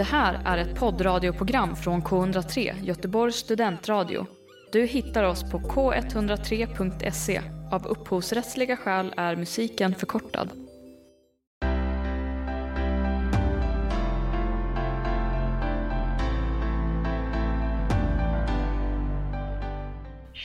Det 0.00 0.04
här 0.04 0.40
är 0.44 0.58
ett 0.58 0.78
poddradioprogram 0.78 1.76
från 1.76 2.02
K103, 2.02 2.84
Göteborgs 2.84 3.36
studentradio. 3.36 4.26
Du 4.72 4.86
hittar 4.86 5.24
oss 5.24 5.50
på 5.50 5.58
k103.se. 5.58 7.40
Av 7.72 7.86
upphovsrättsliga 7.86 8.76
skäl 8.76 9.14
är 9.16 9.36
musiken 9.36 9.94
förkortad. 9.94 10.50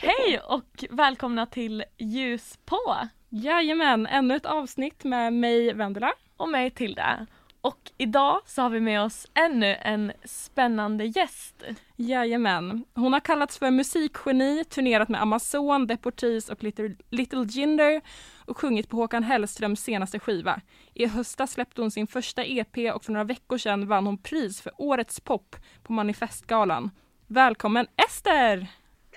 Hej 0.02 0.40
och 0.40 0.86
välkomna 0.90 1.46
till 1.46 1.84
Ljus 1.98 2.60
på 2.66 2.96
Jajamän, 3.30 4.08
ännu 4.08 4.36
ett 4.36 4.46
avsnitt 4.46 5.04
med 5.04 5.34
mig 5.34 5.74
Vendela. 5.74 6.14
och 6.38 6.50
mig 6.50 6.72
Tilda. 6.72 7.28
Och 7.66 7.92
idag 7.98 8.42
så 8.46 8.62
har 8.62 8.70
vi 8.70 8.80
med 8.80 9.02
oss 9.02 9.28
ännu 9.34 9.76
en 9.82 10.12
spännande 10.24 11.06
gäst. 11.06 11.64
Jajamän. 11.96 12.86
Hon 12.94 13.14
har 13.14 13.20
kallats 13.20 13.58
för 13.58 13.72
musikgeni, 13.72 14.64
turnerat 14.64 15.10
med 15.10 15.22
Amazon, 15.22 15.88
Deportees 15.88 16.50
och 16.50 16.64
Little, 16.64 16.96
Little 17.10 17.44
Jinder 17.44 18.02
och 18.46 18.58
sjungit 18.58 18.90
på 18.90 18.98
Håkan 18.98 19.24
Hellströms 19.24 19.84
senaste 19.84 20.20
skiva. 20.20 20.62
I 20.94 21.06
höstas 21.06 21.52
släppte 21.52 21.82
hon 21.82 21.92
sin 21.92 22.08
första 22.08 22.44
EP 22.46 22.78
och 22.96 23.06
för 23.06 23.12
några 23.12 23.24
veckor 23.24 23.58
sedan 23.58 23.88
vann 23.88 24.06
hon 24.06 24.18
pris 24.18 24.62
för 24.62 24.72
Årets 24.78 25.20
pop 25.20 25.56
på 25.84 25.94
Manifestgalan. 25.94 26.92
Välkommen 27.28 27.88
Ester! 28.08 28.68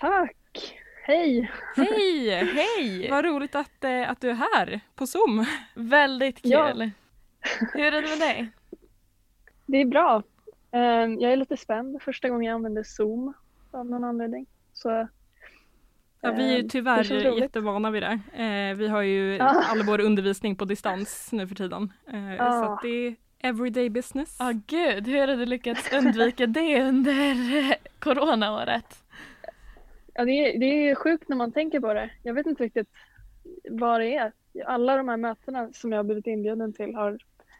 Tack! 0.00 0.74
Hej! 1.04 1.50
Hej! 1.76 2.30
Hej! 2.30 3.08
Vad 3.10 3.24
roligt 3.24 3.54
att, 3.54 3.84
eh, 3.84 4.10
att 4.10 4.20
du 4.20 4.30
är 4.30 4.34
här 4.34 4.80
på 4.94 5.06
Zoom. 5.06 5.46
Väldigt 5.74 6.42
kul. 6.42 6.50
Ja. 6.52 6.90
Hur 7.74 7.84
är 7.84 8.02
det 8.02 8.08
med 8.08 8.18
dig? 8.18 8.50
Det 9.66 9.76
är 9.80 9.84
bra. 9.86 10.22
Ehm, 10.70 11.20
Jag 11.20 11.32
är 11.32 11.36
lite 11.36 11.56
spänd. 11.56 12.02
Första 12.02 12.28
gången 12.28 12.44
jag 12.46 12.54
använder 12.54 12.82
Zoom 12.82 13.32
av 13.70 13.86
någon 13.86 14.04
anledning. 14.04 14.46
Så 14.72 15.08
Ja, 16.20 16.32
vi 16.32 16.44
är 16.52 16.56
ju 16.56 16.60
ehm, 16.62 16.68
tyvärr 16.68 17.38
jättevana 17.40 17.90
vid 17.90 18.02
det. 18.02 18.20
Eh, 18.34 18.76
vi 18.76 18.88
har 18.88 19.02
ju 19.02 19.36
Ja. 19.36 19.62
all 19.70 19.82
vår 19.82 20.00
undervisning 20.00 20.56
på 20.56 20.64
distans 20.64 21.32
nu 21.32 21.48
för 21.48 21.54
tiden. 21.54 21.92
Eh, 22.12 22.34
Ja. 22.34 22.52
Så 22.52 22.72
att 22.72 22.82
det 22.82 22.88
är 23.06 23.16
everyday 23.38 23.90
business. 23.90 24.36
Ja 24.38 24.52
gud, 24.66 25.06
hur 25.08 25.18
har 25.28 25.36
du 25.36 25.46
lyckats 25.46 25.92
undvika 25.92 26.46
det 26.46 26.82
under 26.82 27.74
coronaåret? 27.98 29.04
Ja, 30.14 30.24
det, 30.24 30.30
är, 30.32 30.58
det 30.60 30.66
är 30.90 30.94
sjukt 30.94 31.28
när 31.28 31.36
man 31.36 31.52
tänker 31.52 31.80
på 31.80 31.94
det. 31.94 32.10
Jag 32.22 32.34
vet 32.34 32.46
inte 32.46 32.64
riktigt 32.64 32.88
vad 33.70 34.00
det 34.00 34.14
är. 34.16 34.32
Alla 34.66 34.96
de 34.96 35.08
här 35.08 35.16
mötena 35.16 35.72
som 35.72 35.92
jag 35.92 35.98
har 35.98 36.04
blivit 36.04 36.26
inbjuden 36.26 36.72
till 36.72 36.94
har, 36.94 37.18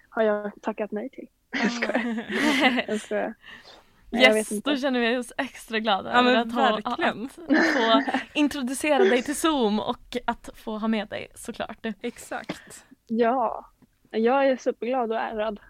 har 0.09 0.23
jag 0.23 0.53
tackat 0.63 0.91
nej 0.93 1.09
till. 1.09 1.29
Jag 1.51 1.73
skojar. 1.73 2.85
Jag 2.89 3.01
skojar. 3.01 3.35
Nej, 4.11 4.23
Yes, 4.23 4.49
då 4.49 4.77
känner 4.77 5.01
vi 5.01 5.17
oss 5.17 5.33
extra 5.39 5.79
glada 5.79 6.11
Ja, 6.13 6.19
över 6.21 6.35
att, 6.37 6.53
ha, 6.53 6.81
att 6.85 7.33
få 7.33 8.03
introducera 8.35 8.99
dig 8.99 9.23
till 9.23 9.37
Zoom 9.37 9.81
och 9.81 10.17
att 10.25 10.51
få 10.55 10.79
ha 10.79 10.89
med 10.89 11.09
dig 11.09 11.29
såklart. 11.35 11.87
Exakt. 12.03 12.87
Ja, 13.07 13.71
jag 14.11 14.49
är 14.49 14.57
superglad 14.57 15.13
och 15.13 15.19
ärad. 15.19 15.61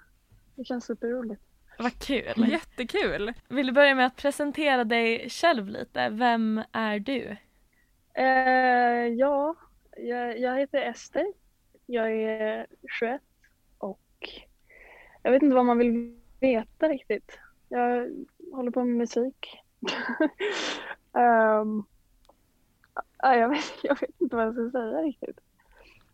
Det 0.57 0.65
känns 0.65 0.85
superroligt. 0.85 1.43
Vad 1.79 1.99
kul! 1.99 2.49
Jättekul. 2.51 3.35
Vill 3.49 3.67
du 3.67 3.73
börja 3.73 3.95
med 3.95 4.07
att 4.07 4.17
presentera 4.17 4.85
dig 4.85 5.31
själv 5.31 5.69
lite? 5.69 6.09
Vem 6.09 6.63
är 6.73 6.99
du? 6.99 7.37
Eh, 8.15 9.07
ja, 9.19 9.55
jag, 9.99 10.39
jag 10.39 10.59
heter 10.59 10.79
Ester. 10.81 11.27
Jag 11.87 12.13
är 12.13 12.67
21 12.99 13.23
och 13.79 14.01
jag 15.23 15.33
vet 15.33 15.43
inte 15.43 15.55
vad 15.57 15.65
man 15.65 15.79
vill 15.79 16.21
veta 16.41 16.89
riktigt. 16.89 17.39
Jag 17.69 18.11
håller 18.53 18.71
på 18.71 18.85
med 18.85 18.97
musik. 18.97 19.63
Ehm, 21.13 21.85
ja, 23.19 23.37
jag, 23.37 23.49
vet, 23.49 23.73
jag 23.83 24.01
vet 24.01 24.21
inte 24.21 24.37
vad 24.37 24.47
jag 24.47 24.55
ska 24.55 24.71
säga 24.71 25.03
riktigt. 25.03 25.41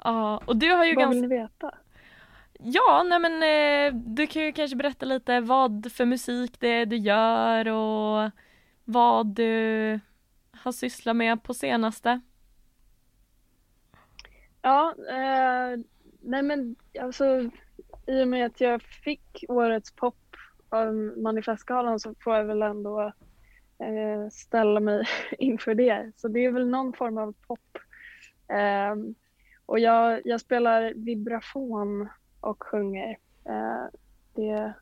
Ja, 0.04 0.42
och 0.46 0.56
du 0.56 0.72
har 0.72 0.84
ju 0.84 0.94
Vad 0.94 1.04
ganska... 1.04 1.20
vill 1.20 1.28
ni 1.28 1.36
veta? 1.36 1.74
Ja, 2.58 3.02
nej 3.02 3.18
men 3.18 3.42
eh, 3.42 4.00
du 4.00 4.26
kan 4.26 4.42
ju 4.42 4.52
kanske 4.52 4.76
berätta 4.76 5.06
lite 5.06 5.40
vad 5.40 5.92
för 5.92 6.04
musik 6.04 6.60
det 6.60 6.68
är 6.68 6.86
du 6.86 6.96
gör 6.96 7.68
och 7.68 8.30
vad 8.84 9.26
du 9.26 10.00
har 10.52 10.72
sysslat 10.72 11.16
med 11.16 11.42
på 11.42 11.54
senaste. 11.54 12.20
Ja, 14.66 14.94
eh, 15.08 15.80
nej 16.20 16.42
men 16.42 16.76
alltså 17.00 17.50
i 18.06 18.22
och 18.22 18.28
med 18.28 18.46
att 18.46 18.60
jag 18.60 18.82
fick 18.82 19.44
årets 19.48 19.92
pop 19.92 20.36
av 20.68 20.94
Manifestgalan 21.16 22.00
så 22.00 22.14
får 22.20 22.34
jag 22.34 22.44
väl 22.44 22.62
ändå 22.62 23.12
eh, 23.78 24.28
ställa 24.32 24.80
mig 24.80 25.04
inför 25.38 25.74
det. 25.74 26.12
Så 26.16 26.28
det 26.28 26.44
är 26.44 26.50
väl 26.50 26.68
någon 26.68 26.92
form 26.92 27.18
av 27.18 27.34
pop. 27.46 27.78
Eh, 28.48 28.94
och 29.66 29.78
jag, 29.78 30.20
jag 30.24 30.40
spelar 30.40 30.92
vibrafon 30.94 32.08
och 32.40 32.62
sjunger. 32.62 33.10
Eh, 33.44 33.84
det 34.34 34.48
är 34.48 34.74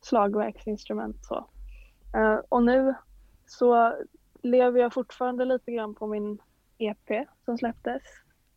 slagverksinstrument 0.00 1.24
så. 1.24 1.48
Eh, 2.14 2.40
och 2.48 2.62
nu 2.62 2.94
så 3.46 3.94
lever 4.42 4.80
jag 4.80 4.92
fortfarande 4.92 5.44
lite 5.44 5.72
grann 5.72 5.94
på 5.94 6.06
min 6.06 6.38
EP 6.78 7.26
som 7.44 7.58
släpptes. 7.58 8.02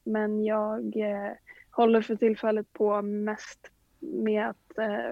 Men 0.03 0.43
jag 0.45 0.97
eh, 0.97 1.31
håller 1.71 2.01
för 2.01 2.15
tillfället 2.15 2.73
på 2.73 3.01
mest 3.01 3.71
med 3.99 4.49
att... 4.49 4.77
Eh, 4.77 5.09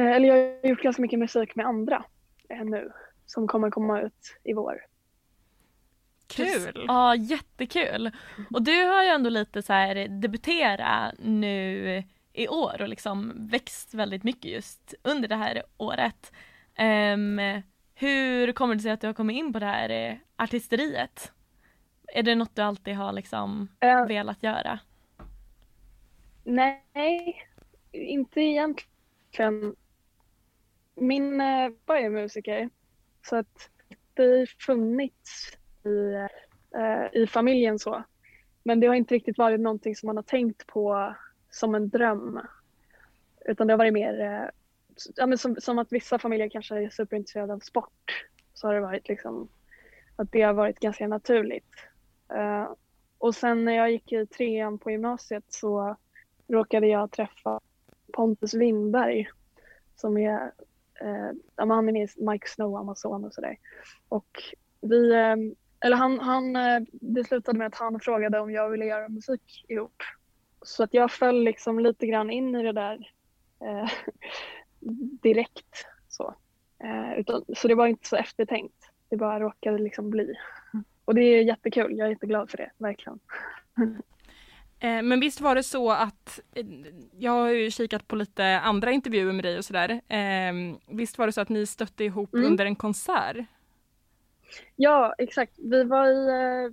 eh, 0.00 0.16
eller 0.16 0.28
jag 0.28 0.60
har 0.62 0.68
gjort 0.68 0.82
ganska 0.82 1.02
mycket 1.02 1.18
musik 1.18 1.56
med 1.56 1.66
andra 1.66 2.04
eh, 2.48 2.64
nu 2.64 2.92
som 3.26 3.48
kommer 3.48 3.70
komma 3.70 4.00
ut 4.00 4.38
i 4.44 4.52
vår. 4.52 4.80
Kul. 6.26 6.84
Ja, 6.88 7.16
jättekul. 7.16 8.10
Och 8.50 8.62
du 8.62 8.84
har 8.84 9.02
ju 9.02 9.08
ändå 9.08 9.30
lite 9.30 9.62
så 9.62 9.72
här 9.72 10.08
debutera 10.08 11.12
nu 11.18 12.02
i 12.32 12.48
år 12.48 12.82
och 12.82 12.88
liksom 12.88 13.32
växt 13.36 13.94
väldigt 13.94 14.24
mycket 14.24 14.50
just 14.50 14.94
under 15.02 15.28
det 15.28 15.36
här 15.36 15.62
året. 15.76 16.32
Ehm, 16.74 17.40
hur 17.94 18.52
kommer 18.52 18.74
det 18.74 18.80
sig 18.80 18.90
att 18.92 19.00
du 19.00 19.06
har 19.06 19.14
kommit 19.14 19.36
in 19.36 19.52
på 19.52 19.58
det 19.58 19.66
här 19.66 19.88
eh, 19.90 20.16
artisteriet? 20.36 21.32
Är 22.14 22.22
det 22.22 22.34
något 22.34 22.56
du 22.56 22.62
alltid 22.62 22.94
har 22.94 23.12
liksom 23.12 23.68
Eh, 23.80 24.06
velat 24.06 24.42
göra? 24.42 24.78
nej, 26.44 27.42
inte 27.92 28.40
egentligen. 28.40 29.76
Min 30.94 31.40
eh, 31.40 31.70
pappa 31.86 32.00
är 32.00 32.10
musiker 32.10 32.70
så 33.22 33.36
att 33.36 33.70
det 34.14 34.22
har 34.22 34.46
funnits 34.66 35.58
i, 35.84 36.14
eh, 36.76 37.22
i 37.22 37.26
familjen 37.26 37.78
så. 37.78 38.04
Men 38.62 38.80
det 38.80 38.86
har 38.86 38.94
inte 38.94 39.14
riktigt 39.14 39.38
varit 39.38 39.60
någonting 39.60 39.96
som 39.96 40.06
man 40.06 40.16
har 40.16 40.22
tänkt 40.22 40.66
på 40.66 41.14
som 41.50 41.74
en 41.74 41.88
dröm. 41.88 42.40
Utan 43.44 43.66
det 43.66 43.72
har 43.72 43.78
varit 43.78 43.92
mer 43.92 44.20
eh, 44.20 44.48
ja, 45.16 45.26
men 45.26 45.38
som, 45.38 45.56
som 45.60 45.78
att 45.78 45.92
vissa 45.92 46.18
familjer 46.18 46.48
kanske 46.48 46.76
är 46.76 46.90
superintresserade 46.90 47.52
av 47.52 47.58
sport. 47.58 48.26
Så 48.54 48.66
har 48.66 48.74
det 48.74 48.80
varit 48.80 49.08
liksom 49.08 49.48
att 50.16 50.32
det 50.32 50.42
har 50.42 50.52
varit 50.52 50.80
ganska 50.80 51.08
naturligt. 51.08 51.74
Eh, 52.34 52.68
och 53.18 53.34
sen 53.34 53.64
när 53.64 53.72
jag 53.72 53.90
gick 53.90 54.12
i 54.12 54.26
trean 54.26 54.78
på 54.78 54.90
gymnasiet 54.90 55.44
så 55.48 55.96
råkade 56.48 56.86
jag 56.86 57.10
träffa 57.10 57.60
Pontus 58.12 58.52
Lindberg 58.52 59.28
som 59.96 60.16
är, 60.16 60.52
eh, 61.00 61.30
han 61.56 61.70
är 61.70 61.82
med 61.82 61.96
i 61.96 62.08
Mike 62.16 62.48
Snow, 62.48 62.76
Amazon 62.76 63.24
och 63.24 63.34
sådär. 63.34 63.56
Och 64.08 64.42
vi, 64.80 65.12
eh, 65.12 65.36
eller 65.80 65.96
han, 65.96 66.20
han, 66.20 66.56
eh, 66.56 66.80
det 66.92 67.24
slutade 67.24 67.58
med 67.58 67.66
att 67.66 67.74
han 67.74 68.00
frågade 68.00 68.40
om 68.40 68.50
jag 68.50 68.70
ville 68.70 68.84
göra 68.84 69.08
musik 69.08 69.64
ihop. 69.68 70.02
Så 70.62 70.82
att 70.82 70.94
jag 70.94 71.10
föll 71.10 71.44
liksom 71.44 71.80
lite 71.80 72.06
grann 72.06 72.30
in 72.30 72.54
i 72.54 72.62
det 72.62 72.72
där 72.72 73.12
eh, 73.60 73.90
direkt. 75.22 75.86
Så. 76.08 76.34
Eh, 76.84 77.18
utan, 77.18 77.44
så 77.56 77.68
det 77.68 77.74
var 77.74 77.86
inte 77.86 78.08
så 78.08 78.16
eftertänkt. 78.16 78.90
Det 79.08 79.16
bara 79.16 79.40
råkade 79.40 79.78
liksom 79.78 80.10
bli. 80.10 80.34
Och 81.06 81.14
det 81.14 81.20
är 81.22 81.42
jättekul. 81.42 81.98
Jag 81.98 82.06
är 82.06 82.10
jätteglad 82.10 82.50
för 82.50 82.56
det, 82.56 82.70
verkligen. 82.78 83.18
Eh, 84.78 85.02
Men 85.02 85.20
visst 85.20 85.40
var 85.40 85.54
det 85.54 85.62
så 85.62 85.90
att, 85.90 86.40
eh, 86.54 86.66
jag 87.18 87.32
har 87.32 87.48
ju 87.48 87.70
kikat 87.70 88.08
på 88.08 88.16
lite 88.16 88.44
andra 88.60 88.90
intervjuer 88.90 89.32
med 89.32 89.44
dig 89.44 89.58
och 89.58 89.64
sådär. 89.64 89.90
Eh, 90.08 90.52
Visst 90.88 91.18
var 91.18 91.26
det 91.26 91.32
så 91.32 91.40
att 91.40 91.48
ni 91.48 91.66
stötte 91.66 92.04
ihop 92.04 92.34
Mm. 92.34 92.46
under 92.46 92.66
en 92.66 92.76
konsert? 92.76 93.36
Ja, 94.76 95.14
exakt. 95.18 95.52
Vi 95.58 95.84
var 95.84 96.06
i, 96.08 96.28
eh, 96.28 96.72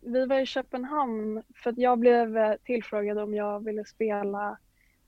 vi 0.00 0.26
var 0.26 0.38
i 0.40 0.46
Köpenhamn 0.46 1.42
för 1.54 1.70
att 1.70 1.78
jag 1.78 1.98
blev 1.98 2.56
tillfrågad 2.56 3.18
om 3.18 3.34
jag 3.34 3.64
ville 3.64 3.84
spela 3.84 4.58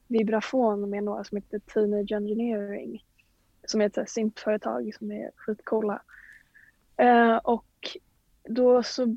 vibrafon 0.09 0.91
med 0.91 1.05
några 1.05 1.25
som 1.25 1.37
heter 1.37 1.59
Teenage 1.59 2.12
Engineering. 2.12 3.05
Som 3.65 3.81
är 3.81 3.99
ett 3.99 4.11
syntföretag 4.11 4.95
som 4.99 5.12
är 5.12 5.31
skitcoola. 5.37 6.03
Och 7.43 7.97
då 8.50 8.82
så 8.82 9.17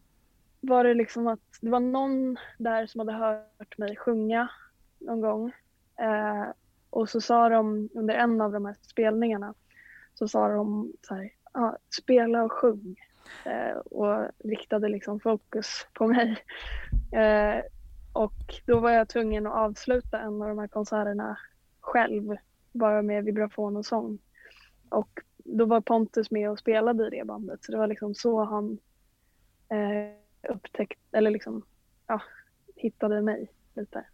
var 0.62 0.84
det 0.84 0.94
liksom 0.94 1.28
att 1.28 1.40
det 1.62 1.70
var 1.70 1.80
någon 1.80 2.38
där 2.58 2.86
som 2.88 3.00
hade 3.00 3.12
hört 3.14 3.78
mig 3.78 3.96
sjunga 3.96 4.50
någon 5.00 5.22
gång. 5.22 5.52
Eh, 6.00 6.46
Och 6.90 7.10
så 7.10 7.22
sa 7.22 7.50
de 7.50 7.90
under 7.94 8.16
en 8.16 8.42
av 8.42 8.52
de 8.52 8.66
här 8.66 8.76
spelningarna 8.82 9.54
så 10.14 10.28
sa 10.28 10.48
de 10.48 10.94
så 11.02 11.16
här, 11.16 11.32
ah, 11.52 11.72
spela 12.02 12.44
och 12.44 12.52
sjung. 12.52 12.96
Eh, 13.46 13.78
och 13.78 14.32
riktade 14.44 14.90
liksom 14.90 15.20
fokus 15.20 15.88
på 15.94 16.08
mig. 16.08 16.38
Eh, 17.12 17.64
och 18.14 18.62
då 18.66 18.80
var 18.80 18.90
jag 18.90 19.10
tvungen 19.10 19.48
att 19.48 19.54
avsluta 19.54 20.20
en 20.20 20.42
av 20.42 20.48
de 20.48 20.60
här 20.60 20.68
konserterna 20.68 21.38
själv, 21.82 22.38
bara 22.72 23.02
med 23.02 23.24
vibrafon 23.24 23.78
och 23.78 23.86
sång. 23.86 24.20
Och 24.90 25.20
då 25.38 25.66
var 25.66 25.82
Pontus 25.82 26.32
med 26.32 26.50
och 26.50 26.60
spelade 26.60 27.08
i 27.08 27.10
det 27.10 27.26
bandet 27.26 27.64
så 27.64 27.72
det 27.72 27.78
var 27.78 27.88
liksom 27.88 28.16
så 28.16 28.44
han 28.44 28.78
eh, 29.70 30.52
upptäckte, 30.54 31.18
eller 31.18 31.32
liksom, 31.32 31.66
ja, 32.08 32.22
hittade 32.76 33.22
mig 33.22 33.52
lite. 33.76 34.06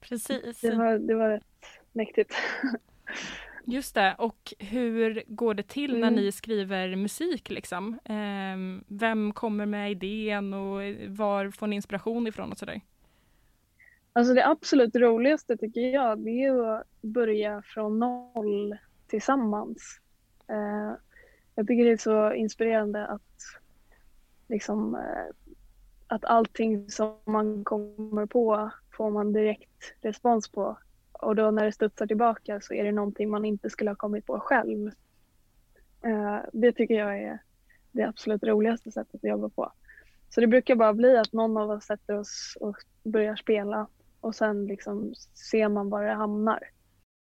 Precis. 0.00 0.60
Det 0.60 0.74
var, 0.74 0.98
det 0.98 1.14
var 1.14 1.30
rätt 1.30 1.66
mäktigt. 1.92 2.34
Just 3.64 3.94
det, 3.94 4.14
och 4.18 4.54
hur 4.58 5.24
går 5.26 5.54
det 5.54 5.62
till 5.68 5.92
när 5.98 6.08
Mm. 6.08 6.14
ni 6.14 6.32
skriver 6.32 6.96
musik 6.96 7.50
liksom? 7.50 7.98
Ehm, 8.04 8.84
vem 8.88 9.32
kommer 9.32 9.66
med 9.66 9.90
idén 9.90 10.54
och 10.54 10.80
var 11.08 11.50
får 11.50 11.66
ni 11.66 11.76
inspiration 11.76 12.26
ifrån 12.26 12.52
och 12.52 12.58
sådär? 12.58 12.80
Alltså 14.12 14.34
det 14.34 14.46
absolut 14.46 14.96
roligaste 14.96 15.56
tycker 15.56 15.80
jag 15.80 16.18
det 16.18 16.30
är 16.44 16.74
att 16.74 16.86
börja 17.02 17.62
från 17.62 17.98
noll 17.98 18.76
tillsammans. 19.06 20.00
Eh, 20.48 20.96
jag 21.54 21.66
tycker 21.66 21.84
det 21.84 21.90
är 21.92 21.96
så 21.96 22.32
inspirerande 22.32 23.06
att 23.06 23.22
liksom 24.48 24.94
eh, 24.94 25.54
att 26.06 26.24
allting 26.24 26.90
som 26.90 27.16
man 27.24 27.64
kommer 27.64 28.26
på 28.26 28.70
får 28.96 29.10
man 29.10 29.32
direkt 29.32 29.94
respons 30.00 30.48
på. 30.48 30.78
Och 31.12 31.36
då 31.36 31.50
när 31.50 31.64
det 31.64 31.72
studsar 31.72 32.06
tillbaka 32.06 32.60
så 32.60 32.74
är 32.74 32.84
det 32.84 32.92
någonting 32.92 33.30
man 33.30 33.44
inte 33.44 33.70
skulle 33.70 33.90
ha 33.90 33.96
kommit 33.96 34.26
på 34.26 34.40
själv. 34.40 34.90
Eh, 36.02 36.38
det 36.52 36.72
tycker 36.72 36.94
jag 36.94 37.22
är 37.22 37.42
det 37.92 38.02
absolut 38.02 38.44
roligaste 38.44 38.92
sättet 38.92 39.14
att 39.14 39.30
jobba 39.30 39.48
på. 39.48 39.72
Så 40.28 40.40
det 40.40 40.46
brukar 40.46 40.74
bara 40.74 40.94
bli 40.94 41.16
att 41.16 41.32
någon 41.32 41.56
av 41.56 41.70
oss 41.70 41.84
sätter 41.84 42.18
oss 42.18 42.56
och 42.60 42.76
börjar 43.02 43.36
spela 43.36 43.86
och 44.20 44.34
sen 44.34 44.66
liksom 44.66 45.14
ser 45.50 45.68
man 45.68 45.90
var 45.90 46.04
det 46.04 46.12
hamnar. 46.12 46.60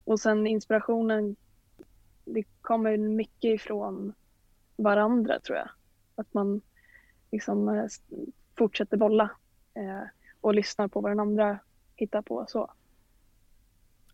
Och 0.03 0.19
sen 0.19 0.47
inspirationen, 0.47 1.35
det 2.25 2.43
kommer 2.61 2.97
mycket 2.97 3.53
ifrån 3.53 4.13
varandra 4.75 5.39
tror 5.39 5.57
jag. 5.57 5.69
Att 6.15 6.33
man 6.33 6.61
liksom 7.31 7.69
eh, 7.69 7.85
fortsätter 8.57 8.97
bolla 8.97 9.29
eh, 9.73 10.07
och 10.41 10.53
lyssnar 10.53 10.87
på 10.87 11.01
vad 11.01 11.11
den 11.11 11.19
andra 11.19 11.59
hittar 11.95 12.21
på 12.21 12.45
så. 12.47 12.71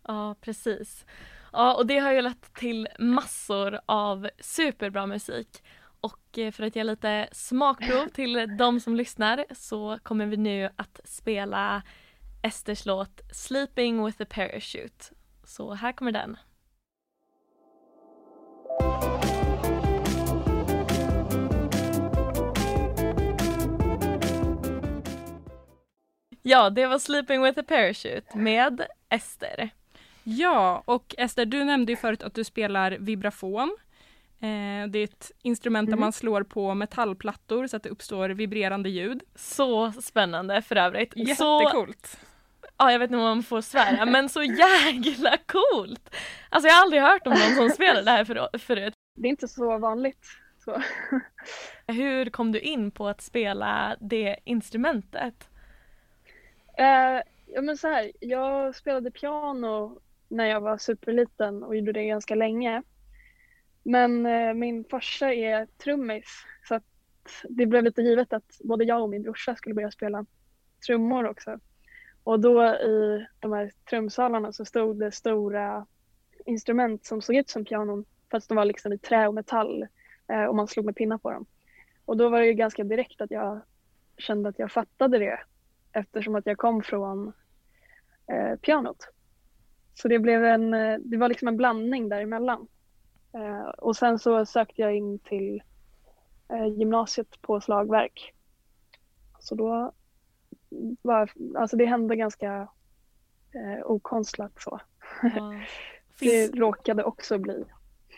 Ja, 0.04 0.36
precis. 0.42 1.06
Ja, 1.52 1.76
och 1.76 1.88
det 1.88 2.00
har 2.00 2.12
ju 2.12 2.22
lett 2.22 2.54
till 2.54 2.88
massor 3.00 3.80
av 3.86 4.30
superbra 4.40 5.06
musik. 5.06 5.64
Och 6.02 6.38
eh, 6.38 6.52
för 6.52 6.64
att 6.64 6.76
ge 6.76 6.84
lite 6.84 7.30
smakprov 7.32 8.08
till 8.14 8.58
de 8.58 8.80
som 8.80 8.96
lyssnar 8.96 9.46
så 9.52 10.00
kommer 10.04 10.26
vi 10.26 10.38
nu 10.38 10.70
att 10.76 11.00
spela 11.04 11.84
Esters 12.44 12.86
låt 12.86 13.22
Sleeping 13.32 14.06
with 14.06 14.22
a 14.22 14.26
parachute. 14.30 15.06
Så 15.44 15.74
här 15.74 15.92
kommer 15.92 16.12
den. 16.12 16.38
Ja, 26.50 26.70
det 26.70 26.88
var 26.88 27.00
Sleeping 27.00 27.42
with 27.44 27.60
a 27.60 27.64
parachute 27.68 28.38
med 28.38 28.86
Ester. 29.10 29.70
Ja, 30.24 30.84
och 30.86 31.16
Ester, 31.18 31.46
du 31.46 31.64
nämnde 31.64 31.92
ju 31.92 31.96
förut 31.96 32.24
att 32.24 32.34
du 32.34 32.44
spelar 32.44 32.92
vibrafon. 32.92 33.78
Eh, 34.40 34.90
det 34.90 35.00
är 35.00 35.04
ett 35.04 35.32
instrument 35.42 35.88
där 35.88 35.94
Mm. 35.94 36.02
man 36.02 36.14
slår 36.14 36.44
på 36.44 36.74
metallplattor 36.74 37.68
så 37.68 37.78
att 37.78 37.84
det 37.84 37.90
uppstår 37.90 38.30
vibrerande 38.30 38.90
ljud. 38.90 39.24
Så 39.36 39.92
spännande 39.92 40.62
för 40.62 40.76
övrigt. 40.76 41.14
Så, 41.14 41.20
Jättecoolt! 41.62 42.20
ja, 42.78 42.92
jag 42.92 43.00
vet 43.00 43.08
inte 43.10 43.18
om 43.18 43.24
man 43.24 43.44
får 43.44 43.62
svära, 43.62 44.06
men 44.06 44.30
så 44.30 44.44
jäkla 44.44 45.38
coolt! 45.46 46.16
Alltså 46.50 46.68
jag 46.68 46.76
har 46.76 46.82
aldrig 46.82 47.02
hört 47.02 47.28
om 47.28 47.34
någon 47.34 47.56
som 47.56 47.70
spelar 47.70 48.04
det 48.04 48.12
här 48.12 48.26
för, 48.26 48.58
förut. 48.58 48.94
Det 49.16 49.28
är 49.28 49.30
inte 49.30 49.48
så 49.48 49.78
vanligt. 49.78 50.26
Så. 50.66 50.82
Hur 51.88 52.30
kom 52.30 52.52
du 52.52 52.60
in 52.60 52.92
på 52.92 53.08
att 53.08 53.22
spela 53.22 53.96
det 54.00 54.36
instrumentet? 54.46 55.50
Eh, 56.78 57.22
ja 57.46 57.62
men 57.62 57.78
så 57.78 57.88
här, 57.88 58.12
jag 58.20 58.76
spelade 58.76 59.12
piano 59.12 60.02
när 60.28 60.46
jag 60.46 60.62
var 60.62 60.78
superliten 60.78 61.64
och 61.64 61.76
gjorde 61.76 61.92
det 61.92 62.06
ganska 62.06 62.36
länge. 62.36 62.84
Men 63.84 64.26
eh, 64.26 64.54
min 64.54 64.84
farsa 64.84 65.34
är 65.34 65.66
trummis 65.66 66.26
så 66.68 66.76
att 66.76 66.84
det 67.50 67.66
blev 67.66 67.84
lite 67.84 68.02
givet 68.02 68.34
att 68.34 68.58
både 68.64 68.84
jag 68.84 69.04
och 69.04 69.10
min 69.10 69.24
brorsa 69.24 69.56
skulle 69.56 69.76
börja 69.76 69.92
spela 69.92 70.26
trummor 70.86 71.28
också. 71.28 71.60
Och 72.24 72.40
då 72.40 72.66
i 72.66 73.26
de 73.40 73.54
här 73.54 73.72
trumsalarna 73.90 74.54
så 74.54 74.66
stod 74.66 75.00
det 75.00 75.12
stora 75.12 75.86
instrument 76.46 77.06
som 77.06 77.22
såg 77.22 77.36
ut 77.36 77.50
som 77.50 77.66
pianon 77.66 78.06
fast 78.32 78.50
de 78.50 78.56
var 78.56 78.66
liksom 78.66 78.94
i 78.94 78.98
trä 78.98 79.28
och 79.28 79.34
metall 79.34 79.88
eh, 80.28 80.44
och 80.44 80.56
man 80.56 80.68
slog 80.68 80.86
med 80.86 80.96
pinnar 80.96 81.18
på 81.18 81.32
dem. 81.32 81.46
Och 82.06 82.18
då 82.18 82.30
var 82.30 82.40
det 82.40 82.46
ju 82.46 82.54
ganska 82.54 82.84
direkt 82.84 83.22
att 83.22 83.32
jag 83.32 83.62
kände 84.18 84.50
att 84.50 84.60
jag 84.60 84.72
fattade 84.72 85.20
det 85.20 85.40
eftersom 85.98 86.36
att 86.36 86.46
jag 86.46 86.58
kom 86.58 86.84
från 86.84 87.34
eh, 88.32 88.56
pianot. 88.56 89.08
Så 89.94 90.08
det 90.08 90.20
blev 90.20 90.46
en, 90.46 90.74
eh, 90.74 90.98
det 91.00 91.18
var 91.18 91.30
liksom 91.30 91.48
en 91.48 91.58
blandning 91.58 92.10
däremellan. 92.10 92.68
Eh, 93.34 93.68
och 93.68 93.96
sen 93.96 94.20
så 94.20 94.46
sökte 94.46 94.82
jag 94.82 94.96
in 94.96 95.20
till 95.20 95.64
eh, 96.50 96.68
gymnasiet 96.68 97.42
på 97.42 97.62
slagverk. 97.62 98.34
Så 99.40 99.56
då 99.56 99.92
var, 101.02 101.32
alltså 101.56 101.78
det 101.78 101.86
hände 101.86 102.16
ganska 102.16 102.68
eh, 103.54 103.86
okonstlat 103.86 104.52
så. 104.62 104.80
Ja. 105.36 105.54
Det 106.20 106.48
råkade 106.48 107.04
också 107.04 107.38
bli. 107.38 107.66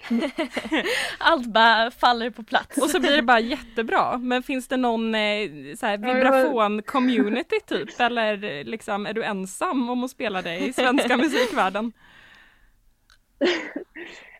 allt 1.19 1.48
bara 1.48 1.92
faller 1.92 2.30
på 2.30 2.44
plats. 2.44 2.78
Och 2.78 2.90
så 2.90 3.00
blir 3.00 3.16
det 3.16 3.22
bara 3.22 3.40
jättebra. 3.40 4.18
Men 4.18 4.44
finns 4.44 4.68
det 4.68 4.78
någon 4.78 5.16
eh, 5.16 5.19
vibrafon-community 5.98 7.60
typ? 7.68 8.00
Eller 8.00 8.63
liksom, 8.63 9.06
är 9.06 9.13
du 9.13 9.24
ensam 9.24 9.90
om 9.90 10.04
att 10.04 10.12
spela 10.12 10.42
det 10.42 10.57
i 10.60 10.74
svenska 10.74 11.18
musikvärlden? 11.24 11.92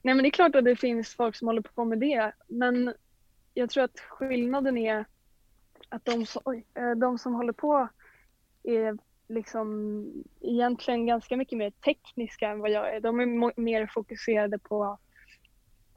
Nej 0.02 0.16
men 0.16 0.18
det 0.18 0.28
är 0.28 0.32
klart 0.32 0.56
att 0.56 0.66
det 0.66 0.76
finns 0.76 1.16
folk 1.16 1.36
som 1.36 1.48
håller 1.48 1.62
på 1.62 1.86
med 1.86 2.00
det. 2.00 2.32
Men 2.48 2.94
jag 3.54 3.70
tror 3.70 3.84
att 3.84 4.00
skillnaden 4.00 4.78
är 4.78 5.06
att 5.90 6.06
de, 6.06 6.26
som- 6.26 6.42
oj, 6.46 6.66
eh, 6.76 6.92
de 6.92 7.18
som 7.18 7.34
håller 7.34 7.54
på 7.54 7.88
är 8.64 8.98
liksom 9.34 10.06
egentligen 10.42 11.06
ganska 11.06 11.38
mycket 11.38 11.58
mer 11.58 11.72
tekniska 11.72 12.50
än 12.50 12.60
vad 12.60 12.72
jag 12.72 12.96
är. 12.96 13.00
De 13.00 13.20
är 13.20 13.60
mer 13.62 13.88
fokuserade 13.94 14.60
på, 14.60 14.98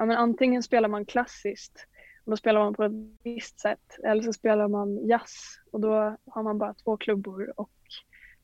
ja 0.02 0.06
men 0.06 0.16
antingen 0.16 0.62
spelar 0.62 0.88
man 0.88 1.04
klassiskt 1.04 1.86
och 2.24 2.30
då 2.30 2.36
spelar 2.36 2.60
man 2.60 2.74
på 2.74 2.84
ett 2.84 2.92
visst 3.22 3.60
sätt 3.60 3.98
eller 4.04 4.22
så 4.22 4.32
spelar 4.32 4.68
man 4.68 5.06
jazz 5.06 5.30
och 5.72 5.80
då 5.80 6.16
har 6.26 6.42
man 6.42 6.58
bara 6.58 6.74
två 6.74 6.96
klubbor 6.96 7.52
och 7.56 7.70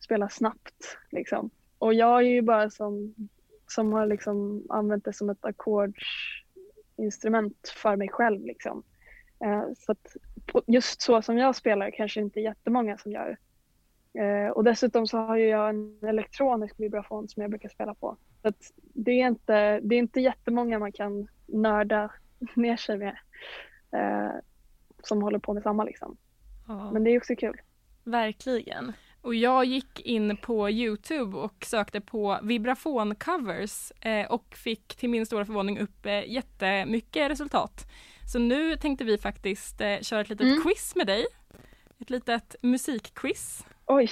spelar 0.05 0.29
snabbt 0.29 0.99
liksom. 1.11 1.51
Och 1.79 1.95
jag 1.95 2.19
är 2.19 2.29
ju 2.29 2.43
bara 2.43 2.71
som 2.71 3.15
som 3.67 3.93
har 3.93 4.07
liksom 4.07 4.67
använt 4.69 5.05
det 5.05 5.13
som 5.13 5.31
ett 5.31 5.45
ackordsinstrument 5.45 7.69
för 7.83 7.97
mig 7.97 8.09
själv. 8.09 8.45
Liksom. 8.45 8.83
Eh, 9.45 9.65
så 9.77 9.93
att 9.93 10.17
just 10.67 11.03
så 11.03 11.23
som 11.23 11.39
jag 11.39 11.57
spelar 11.57 11.91
kanske 11.91 12.21
inte 12.21 12.41
jättemånga 12.41 12.99
som 12.99 13.13
gör. 13.13 13.39
Eh, 14.19 14.49
och 14.51 14.65
dessutom 14.65 15.07
så 15.07 15.19
har 15.19 15.37
ju 15.37 15.47
jag 15.47 15.69
en 15.69 15.99
elektronisk 16.03 16.81
vibrafon 16.81 17.29
som 17.29 17.43
jag 17.43 17.51
brukar 17.51 17.69
spela 17.69 17.95
på. 17.95 18.17
Så 18.43 18.49
att 18.49 18.73
det, 18.95 19.11
är 19.23 19.27
inte, 19.29 19.81
det 19.81 19.95
är 19.95 19.99
inte 19.99 20.21
jättemånga 20.21 20.79
man 20.79 20.93
kan 20.93 21.29
nörda 21.47 22.11
ner 22.55 22.77
sig 22.77 22.99
med 22.99 23.17
eh, 23.93 24.33
som 25.03 25.23
håller 25.23 25.39
på 25.39 25.55
med 25.55 25.63
samma. 25.63 25.85
Liksom. 25.85 26.17
Ja, 26.69 26.91
Men 26.93 27.05
det 27.05 27.11
är 27.11 27.19
också 27.19 27.37
kul. 27.37 27.61
verkligen. 28.05 28.93
Och 29.23 29.35
jag 29.35 29.65
gick 29.65 30.01
in 30.01 30.37
på 30.37 30.71
Youtube 30.71 31.37
och 31.37 31.65
sökte 31.67 32.01
på 32.01 32.39
vibrafoncovers 32.43 33.93
eh, 34.01 34.27
och 34.27 34.55
fick 34.57 34.97
till 34.97 35.11
min 35.11 35.27
stora 35.27 35.45
förvåning 35.45 35.79
upp 35.79 36.07
eh, 36.07 36.31
jättemycket 36.33 37.31
resultat. 37.31 37.87
Så 38.33 38.39
nu 38.39 38.77
tänkte 38.77 39.05
vi 39.05 39.19
faktiskt 39.19 39.81
eh, 39.81 40.01
köra 40.01 40.21
ett 40.21 40.29
litet 40.29 40.47
Mm. 40.47 40.63
quiz 40.63 40.97
med 40.97 41.07
dig. 41.07 41.27
Ett 42.01 42.11
litet 42.11 42.57
musikquiz. 42.63 43.65
Oj, 43.87 44.09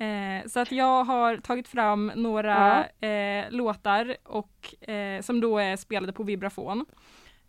Eh, 0.00 0.46
så 0.48 0.60
att 0.60 0.72
jag 0.72 1.04
har 1.04 1.36
tagit 1.36 1.68
fram 1.68 2.12
några 2.14 2.84
eh, 3.00 3.50
låtar 3.50 4.16
och, 4.24 4.88
eh, 4.90 5.20
som 5.22 5.40
då 5.40 5.58
är 5.58 5.76
spelade 5.76 6.12
på 6.12 6.22
vibrafon. 6.22 6.86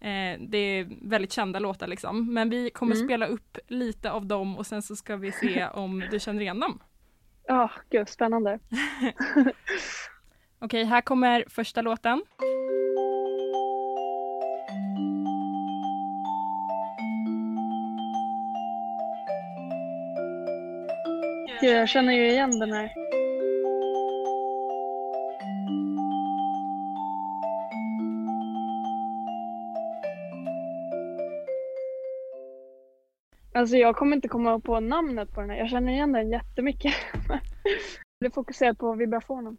Eh, 0.02 0.40
det 0.40 0.58
är 0.58 1.10
väldigt 1.10 1.32
kända 1.32 1.60
låtar 1.60 1.88
liksom. 1.88 2.34
Men 2.34 2.50
vi 2.50 2.70
kommer 2.70 2.96
Mm. 2.96 3.08
spela 3.08 3.26
upp 3.26 3.58
lite 3.68 4.12
av 4.12 4.26
dem 4.26 4.58
och 4.58 4.66
sen 4.66 4.82
så 4.82 4.96
ska 4.96 5.16
vi 5.16 5.32
se 5.32 5.66
om 5.74 6.04
du 6.12 6.20
känner 6.20 6.42
igen 6.42 6.60
dem. 6.60 6.80
oh, 7.50 7.72
gud 7.90 8.10
spännande. 8.10 8.60
Okej, 10.60 10.84
här 10.84 11.02
kommer 11.02 11.46
första 11.50 11.82
låten. 11.82 12.22
Gud, 21.62 21.78
jag 21.78 21.90
känner 21.90 22.14
ju 22.14 22.30
igen 22.32 22.60
den 22.60 22.72
här. 22.72 22.92
Alltså 33.54 33.78
jag 33.78 33.96
kommer 33.96 34.16
inte 34.16 34.28
komma 34.28 34.60
på 34.60 34.80
namnet 34.80 35.34
på 35.34 35.42
den 35.42 35.50
här. 35.50 35.58
Jag 35.58 35.70
känner 35.70 35.94
igen 35.94 36.12
den 36.12 36.32
jättemycket. 36.32 36.94
Jag 38.22 38.32
blir 38.32 38.36
fokuserad 38.36 38.78
på 38.78 38.94
vibrationen. 38.94 39.58